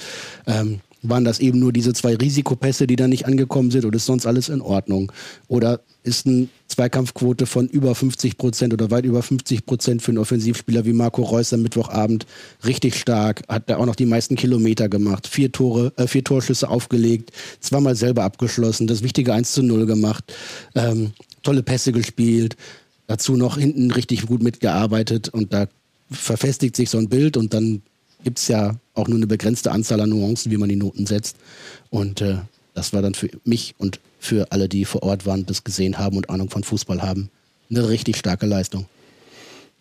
[0.46, 4.06] Ähm, waren das eben nur diese zwei Risikopässe, die da nicht angekommen sind oder ist
[4.06, 5.12] sonst alles in Ordnung?
[5.48, 10.18] Oder ist eine Zweikampfquote von über 50 Prozent oder weit über 50 Prozent für einen
[10.18, 12.24] Offensivspieler wie Marco Reus am Mittwochabend
[12.64, 13.42] richtig stark?
[13.48, 17.96] Hat da auch noch die meisten Kilometer gemacht, vier Tore, äh, vier Torschüsse aufgelegt, zweimal
[17.96, 20.32] selber abgeschlossen, das wichtige 1 zu 0 gemacht,
[20.74, 22.56] ähm, tolle Pässe gespielt,
[23.06, 25.66] dazu noch hinten richtig gut mitgearbeitet und da
[26.10, 27.82] verfestigt sich so ein Bild und dann
[28.24, 31.36] gibt es ja auch nur eine begrenzte Anzahl an Nuancen, wie man die Noten setzt.
[31.90, 32.36] Und äh,
[32.74, 36.16] das war dann für mich und für alle, die vor Ort waren, das gesehen haben
[36.16, 37.30] und Ahnung von Fußball haben,
[37.70, 38.86] eine richtig starke Leistung.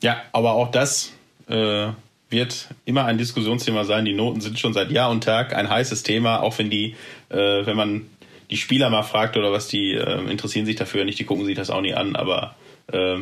[0.01, 1.11] Ja, aber auch das
[1.47, 1.89] äh,
[2.29, 4.05] wird immer ein Diskussionsthema sein.
[4.05, 6.95] Die Noten sind schon seit Jahr und Tag ein heißes Thema, auch wenn die,
[7.29, 8.07] äh, wenn man
[8.49, 11.55] die Spieler mal fragt oder was, die äh, interessieren sich dafür nicht, die gucken sich
[11.55, 12.55] das auch nie an, aber
[12.91, 13.19] äh,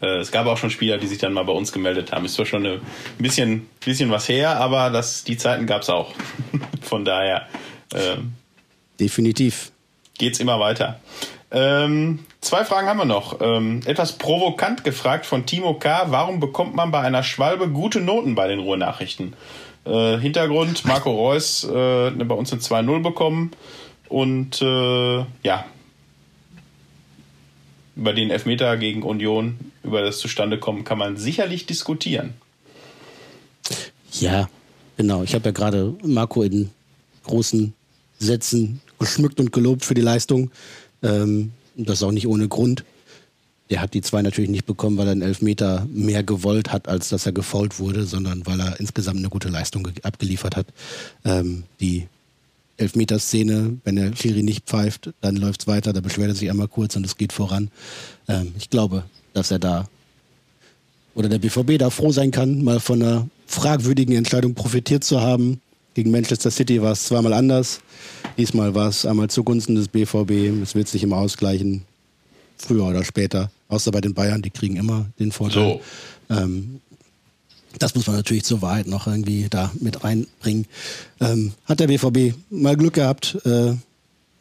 [0.00, 2.24] äh, es gab auch schon Spieler, die sich dann mal bei uns gemeldet haben.
[2.24, 2.80] Ist zwar schon ein
[3.18, 6.12] bisschen, bisschen was her, aber das, die Zeiten gab es auch.
[6.82, 7.46] Von daher.
[7.94, 8.34] Ähm,
[9.00, 9.72] Definitiv.
[10.18, 11.00] Geht's immer weiter.
[11.50, 13.40] Ähm, zwei Fragen haben wir noch.
[13.40, 16.06] Ähm, etwas provokant gefragt von Timo K.
[16.08, 19.34] Warum bekommt man bei einer Schwalbe gute Noten bei den Ruhrnachrichten?
[19.84, 23.52] Äh, Hintergrund, Marco Reus äh, bei uns eine 2-0 bekommen.
[24.08, 25.64] Und äh, ja,
[27.96, 32.34] über den Elfmeter gegen Union, über das Zustandekommen, kann man sicherlich diskutieren.
[34.12, 34.48] Ja,
[34.96, 35.22] genau.
[35.22, 36.70] Ich habe ja gerade Marco in
[37.24, 37.72] großen
[38.18, 40.50] Sätzen geschmückt und gelobt für die Leistung.
[41.02, 42.84] Ähm, das auch nicht ohne Grund.
[43.70, 47.08] Der hat die zwei natürlich nicht bekommen, weil er einen Elfmeter mehr gewollt hat, als
[47.08, 50.66] dass er gefault wurde, sondern weil er insgesamt eine gute Leistung abgeliefert hat.
[51.24, 52.06] Ähm, die
[52.76, 56.68] Elfmeterszene, wenn der Schiri nicht pfeift, dann läuft es weiter, da beschwert er sich einmal
[56.68, 57.70] kurz und es geht voran.
[58.28, 59.88] Ähm, ich glaube, dass er da
[61.14, 65.60] oder der BVB da froh sein kann, mal von einer fragwürdigen Entscheidung profitiert zu haben.
[65.94, 67.80] Gegen Manchester City war es zweimal anders.
[68.36, 70.60] Diesmal war es einmal zugunsten des BVB.
[70.60, 71.82] Es wird sich immer ausgleichen,
[72.58, 73.50] früher oder später.
[73.68, 75.80] Außer bei den Bayern, die kriegen immer den Vorteil.
[76.28, 76.34] So.
[76.34, 76.80] Ähm,
[77.78, 80.66] das muss man natürlich zur Wahrheit noch irgendwie da mit reinbringen.
[81.20, 83.74] Ähm, hat der BVB mal Glück gehabt äh,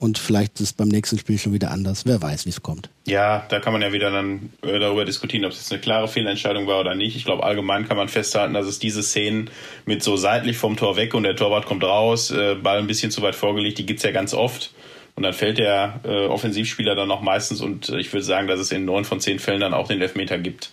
[0.04, 2.06] und vielleicht ist es beim nächsten Spiel schon wieder anders.
[2.06, 2.90] Wer weiß, wie es kommt.
[3.06, 6.10] Ja, da kann man ja wieder dann äh, darüber diskutieren, ob es jetzt eine klare
[6.10, 7.16] Fehlentscheidung war oder nicht.
[7.16, 9.50] Ich glaube, allgemein kann man festhalten, dass es diese Szenen
[9.86, 13.12] mit so seitlich vom Tor weg und der Torwart kommt raus, äh, Ball ein bisschen
[13.12, 14.74] zu weit vorgelegt, die gibt es ja ganz oft.
[15.16, 18.60] Und dann fällt der äh, Offensivspieler dann noch meistens und äh, ich würde sagen, dass
[18.60, 20.72] es in neun von zehn Fällen dann auch den Elfmeter gibt.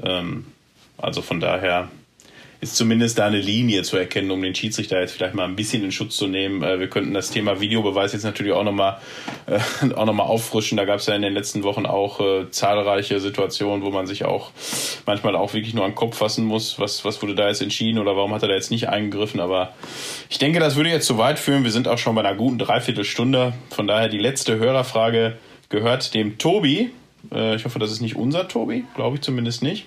[0.00, 0.46] Ähm,
[0.98, 1.88] also von daher
[2.60, 5.84] ist zumindest da eine Linie zu erkennen, um den Schiedsrichter jetzt vielleicht mal ein bisschen
[5.84, 6.62] in Schutz zu nehmen.
[6.62, 8.98] Äh, wir könnten das Thema Videobeweis jetzt natürlich auch nochmal
[9.46, 10.76] äh, noch auffrischen.
[10.76, 14.24] Da gab es ja in den letzten Wochen auch äh, zahlreiche Situationen, wo man sich
[14.24, 14.50] auch
[15.06, 17.98] manchmal auch wirklich nur an den Kopf fassen muss, was, was wurde da jetzt entschieden
[17.98, 19.38] oder warum hat er da jetzt nicht eingegriffen.
[19.38, 19.72] Aber
[20.28, 21.62] ich denke, das würde jetzt zu weit führen.
[21.62, 23.52] Wir sind auch schon bei einer guten Dreiviertelstunde.
[23.70, 25.38] Von daher die letzte Hörerfrage
[25.68, 26.90] gehört dem Tobi.
[27.32, 29.86] Äh, ich hoffe, das ist nicht unser Tobi, glaube ich zumindest nicht.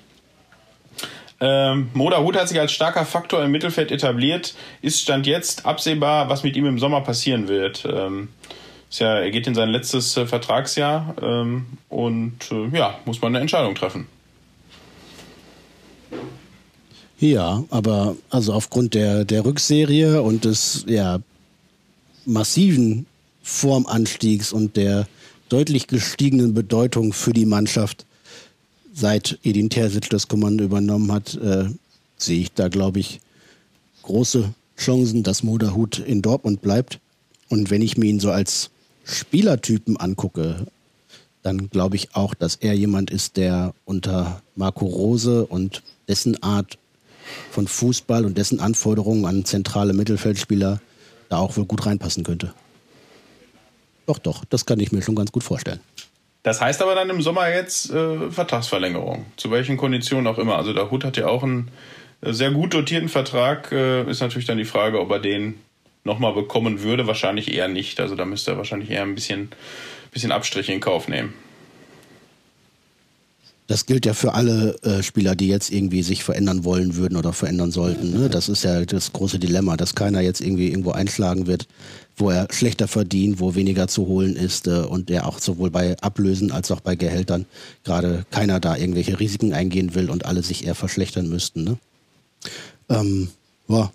[1.44, 4.54] Ähm, Moda Hut hat sich als starker Faktor im Mittelfeld etabliert.
[4.84, 7.84] Ist Stand jetzt absehbar, was mit ihm im Sommer passieren wird.
[7.92, 8.30] Ähm,
[8.90, 13.32] ist ja, er geht in sein letztes äh, Vertragsjahr ähm, und äh, ja, muss man
[13.32, 14.06] eine Entscheidung treffen.
[17.20, 21.20] Ja, aber also aufgrund der, der Rückserie und des ja,
[22.26, 23.08] massiven
[23.42, 25.08] Formanstiegs und der
[25.50, 28.06] deutlich gestiegenen Bedeutung für die Mannschaft,
[28.94, 31.66] seit Edin Terzic das Kommando übernommen hat, äh,
[32.18, 33.20] sehe ich da, glaube ich,
[34.04, 37.00] große Chancen, dass Moderhut in Dortmund bleibt.
[37.50, 38.70] Und wenn ich mir ihn so als
[39.06, 40.68] Spielertypen angucke,
[41.44, 46.78] dann glaube ich auch, dass er jemand ist, der unter Marco Rose und dessen Art
[47.52, 50.82] von Fußball und dessen Anforderungen an zentrale Mittelfeldspieler
[51.30, 52.54] da auch wohl gut reinpassen könnte.
[54.06, 55.80] Doch, doch, das kann ich mir schon ganz gut vorstellen.
[56.44, 59.26] Das heißt aber dann im Sommer jetzt äh, Vertragsverlängerung.
[59.38, 60.58] Zu welchen Konditionen auch immer.
[60.58, 61.70] Also der Hut hat ja auch einen
[62.22, 63.72] äh, sehr gut dotierten Vertrag.
[63.72, 65.60] Äh, ist natürlich dann die Frage, ob er den
[66.04, 67.06] nochmal bekommen würde.
[67.06, 68.00] Wahrscheinlich eher nicht.
[68.00, 69.50] Also da müsste er wahrscheinlich eher ein bisschen,
[70.12, 71.34] bisschen Abstriche in Kauf nehmen.
[73.72, 77.32] Das gilt ja für alle äh, Spieler, die jetzt irgendwie sich verändern wollen würden oder
[77.32, 78.12] verändern sollten.
[78.12, 78.30] Ne?
[78.30, 81.70] Das ist ja das große Dilemma, dass keiner jetzt irgendwie irgendwo einschlagen wird,
[82.18, 85.96] wo er schlechter verdient, wo weniger zu holen ist äh, und der auch sowohl bei
[86.02, 87.46] Ablösen als auch bei Gehältern
[87.86, 91.64] gerade keiner da irgendwelche Risiken eingehen will und alle sich eher verschlechtern müssten.
[91.64, 91.78] Ne?
[92.90, 93.30] Ähm,
[93.70, 93.90] ja.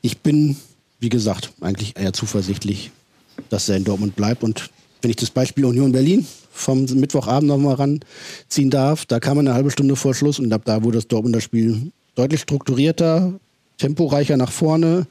[0.00, 0.56] Ich bin,
[1.00, 2.92] wie gesagt, eigentlich eher zuversichtlich,
[3.50, 4.70] dass er in Dortmund bleibt und
[5.02, 6.26] wenn ich das Beispiel Union Berlin
[6.56, 9.04] vom Mittwochabend nochmal ranziehen darf.
[9.06, 12.40] Da kam eine halbe Stunde vor Schluss und ab da wurde das Dortmunder Spiel deutlich
[12.40, 13.34] strukturierter,
[13.78, 15.06] temporeicher nach vorne.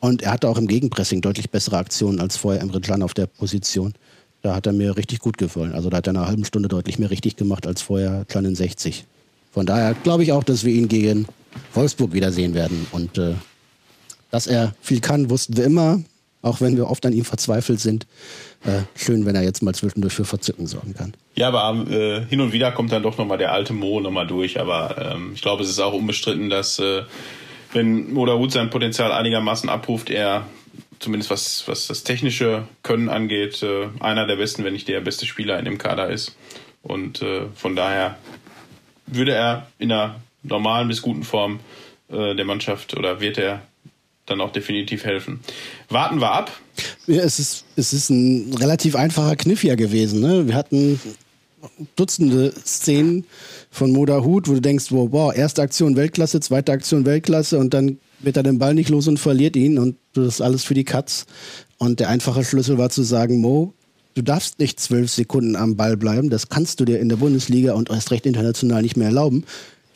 [0.00, 3.26] Und er hatte auch im Gegenpressing deutlich bessere Aktionen als vorher Emre Can auf der
[3.26, 3.94] Position.
[4.42, 5.72] Da hat er mir richtig gut gefallen.
[5.72, 8.44] Also da hat er in einer halben Stunde deutlich mehr richtig gemacht als vorher Can
[8.44, 9.04] in 60.
[9.52, 11.26] Von daher glaube ich auch, dass wir ihn gegen
[11.72, 12.86] Wolfsburg wiedersehen werden.
[12.92, 13.34] Und äh,
[14.30, 16.00] dass er viel kann, wussten wir immer
[16.46, 18.06] auch wenn wir oft an ihm verzweifelt sind.
[18.64, 21.14] Äh, schön, wenn er jetzt mal zwischendurch für Verzücken sorgen kann.
[21.34, 24.60] Ja, aber äh, hin und wieder kommt dann doch nochmal der alte Mo nochmal durch.
[24.60, 27.02] Aber ähm, ich glaube, es ist auch unbestritten, dass äh,
[27.72, 30.46] wenn Moda Hut sein Potenzial einigermaßen abruft, er
[30.98, 35.26] zumindest was, was das technische Können angeht, äh, einer der besten, wenn nicht der beste
[35.26, 36.36] Spieler in dem Kader ist.
[36.82, 38.18] Und äh, von daher
[39.06, 41.60] würde er in einer normalen bis guten Form
[42.08, 43.62] äh, der Mannschaft oder wird er
[44.26, 45.40] dann auch definitiv helfen.
[45.88, 46.52] Warten wir ab.
[47.06, 50.20] Ja, es ist, es ist ein relativ einfacher Kniff ja gewesen.
[50.20, 50.48] Ne?
[50.48, 51.00] Wir hatten
[51.96, 53.24] Dutzende Szenen
[53.70, 57.74] von Moda Hut, wo du denkst, wow, wow, erste Aktion Weltklasse, zweite Aktion Weltklasse und
[57.74, 60.74] dann wird er den Ball nicht los und verliert ihn und das ist alles für
[60.74, 61.26] die Katz.
[61.78, 63.74] Und der einfache Schlüssel war zu sagen, Mo,
[64.14, 67.74] du darfst nicht zwölf Sekunden am Ball bleiben, das kannst du dir in der Bundesliga
[67.74, 69.44] und erst recht international nicht mehr erlauben.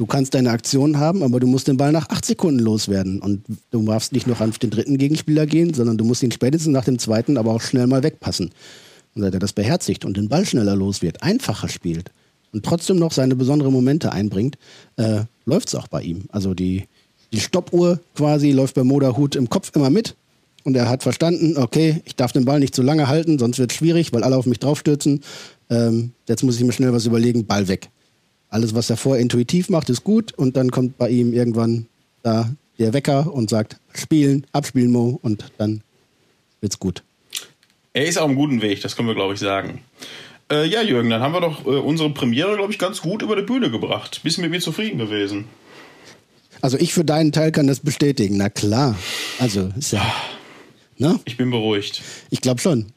[0.01, 3.21] Du kannst deine Aktion haben, aber du musst den Ball nach acht Sekunden loswerden.
[3.21, 6.73] Und du darfst nicht noch auf den dritten Gegenspieler gehen, sondern du musst ihn spätestens
[6.73, 8.51] nach dem zweiten aber auch schnell mal wegpassen.
[9.15, 12.13] Und seit er das beherzigt und den Ball schneller los wird, einfacher spielt
[12.51, 14.57] und trotzdem noch seine besonderen Momente einbringt,
[14.97, 16.25] äh, läuft es auch bei ihm.
[16.31, 16.85] Also die,
[17.35, 20.17] die Stoppuhr quasi läuft bei Moderhut im Kopf immer mit.
[20.65, 23.71] Und er hat verstanden, okay, ich darf den Ball nicht zu lange halten, sonst wird
[23.71, 25.21] es schwierig, weil alle auf mich draufstürzen.
[25.69, 27.91] Ähm, jetzt muss ich mir schnell was überlegen, Ball weg.
[28.51, 31.87] Alles, was er vorher intuitiv macht, ist gut und dann kommt bei ihm irgendwann
[32.23, 35.83] da der Wecker und sagt, spielen, abspielen Mo und dann
[36.61, 37.03] wird's gut.
[37.93, 39.83] Er ist auf einem guten Weg, das können wir, glaube ich, sagen.
[40.51, 43.37] Äh, ja, Jürgen, dann haben wir doch äh, unsere Premiere, glaube ich, ganz gut über
[43.37, 44.21] die Bühne gebracht.
[44.25, 45.45] Bist du mit mir zufrieden gewesen?
[46.61, 48.97] Also ich für deinen Teil kann das bestätigen, na klar.
[49.39, 50.15] Also ist ja.
[50.99, 51.19] Ne?
[51.25, 52.03] Ich bin beruhigt.
[52.31, 52.93] Ich glaube schon.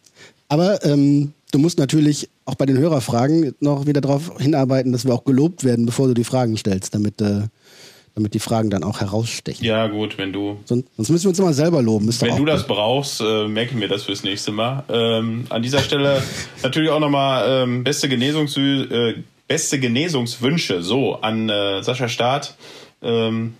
[0.53, 5.11] Aber ähm, du musst natürlich auch bei den Hörerfragen noch wieder darauf hinarbeiten, dass wir
[5.15, 7.47] auch gelobt werden, bevor du die Fragen stellst, damit, äh,
[8.13, 9.65] damit die Fragen dann auch herausstechen.
[9.65, 10.59] Ja, gut, wenn du.
[10.65, 12.07] Sonst, sonst müssen wir uns immer selber loben.
[12.07, 14.83] wenn du das brauchst, äh, merke ich mir das fürs nächste Mal.
[14.89, 16.21] Ähm, an dieser Stelle
[16.61, 19.15] natürlich auch nochmal ähm, beste, Genesungs äh,
[19.47, 22.57] beste Genesungswünsche so an äh, Sascha Staat.
[23.01, 23.55] Ähm,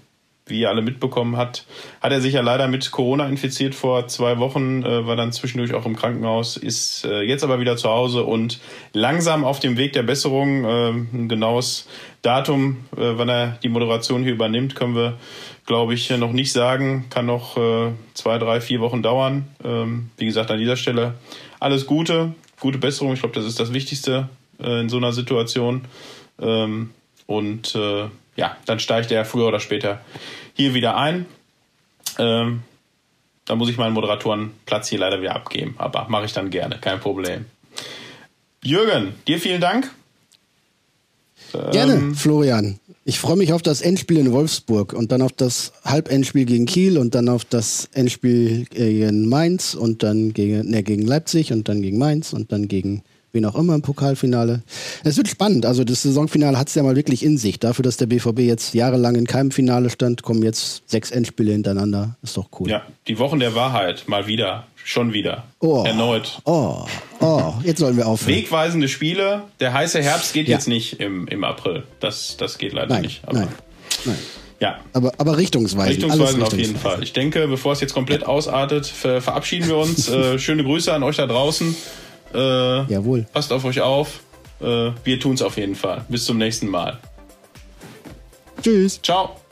[0.46, 1.66] wie ihr alle mitbekommen habt,
[2.02, 5.74] hat er sich ja leider mit Corona infiziert vor zwei Wochen, äh, war dann zwischendurch
[5.74, 8.60] auch im Krankenhaus, ist äh, jetzt aber wieder zu Hause und
[8.92, 10.66] langsam auf dem Weg der Besserung.
[10.66, 11.88] Äh, ein genaues
[12.22, 15.18] Datum, äh, wann er die Moderation hier übernimmt, können wir,
[15.66, 17.06] glaube ich, noch nicht sagen.
[17.10, 19.48] Kann noch äh, zwei, drei, vier Wochen dauern.
[19.64, 21.16] Ähm, wie gesagt, an dieser Stelle
[21.60, 23.14] alles Gute, gute Besserung.
[23.14, 24.28] Ich glaube, das ist das Wichtigste
[24.62, 25.86] äh, in so einer Situation.
[26.42, 26.90] Ähm,
[27.26, 27.78] und
[28.36, 30.02] ja, dann steigt er früher oder später
[30.54, 31.26] hier wieder ein.
[32.18, 32.64] Ähm,
[33.46, 37.00] da muss ich meinen Moderatorenplatz hier leider wieder abgeben, aber mache ich dann gerne, kein
[37.00, 37.46] Problem.
[38.64, 39.92] Jürgen, dir vielen Dank.
[41.72, 42.80] Gerne, ähm, Florian.
[43.06, 46.98] Ich freue mich auf das Endspiel in Wolfsburg und dann auf das Halbendspiel gegen Kiel
[46.98, 51.82] und dann auf das Endspiel gegen Mainz und dann gegen, ne, gegen Leipzig und dann
[51.82, 53.04] gegen Mainz und dann gegen
[53.34, 54.62] wen auch immer im Pokalfinale.
[55.04, 55.66] Es wird spannend.
[55.66, 57.60] Also das Saisonfinale hat es ja mal wirklich in sich.
[57.60, 62.16] Dafür, dass der BVB jetzt jahrelang in keinem Finale stand, kommen jetzt sechs Endspiele hintereinander.
[62.22, 62.70] Ist doch cool.
[62.70, 64.68] Ja, die Wochen der Wahrheit mal wieder.
[64.86, 65.46] Schon wieder.
[65.60, 65.84] Oh.
[65.86, 66.42] Erneut.
[66.46, 66.86] Oh,
[67.22, 68.36] oh, jetzt sollen wir aufhören.
[68.36, 69.44] Wegweisende Spiele.
[69.62, 70.58] Der heiße Herbst geht Ja.
[70.58, 71.84] jetzt nicht im, im April.
[72.02, 73.22] Das, das geht leider Nein, nicht.
[73.26, 73.48] Aber, nein,
[74.06, 74.18] nein.
[74.60, 76.04] Ja, Aber, aber richtungsweisend.
[76.04, 76.76] Richtungsweisend auf jeden.
[76.78, 77.02] Fall.
[77.02, 80.08] Ich denke, bevor es jetzt komplett ausartet, ver verabschieden wir uns.
[80.10, 81.76] äh, schöne Grüße an euch da draußen.
[82.34, 83.26] Äh, Jawohl.
[83.34, 84.22] Passt auf euch auf.
[84.62, 86.06] Äh, wir tun's auf jeden Fall.
[86.10, 87.00] Bis zum nächsten Mal.
[88.62, 89.02] Tschüss.
[89.02, 89.43] Ciao.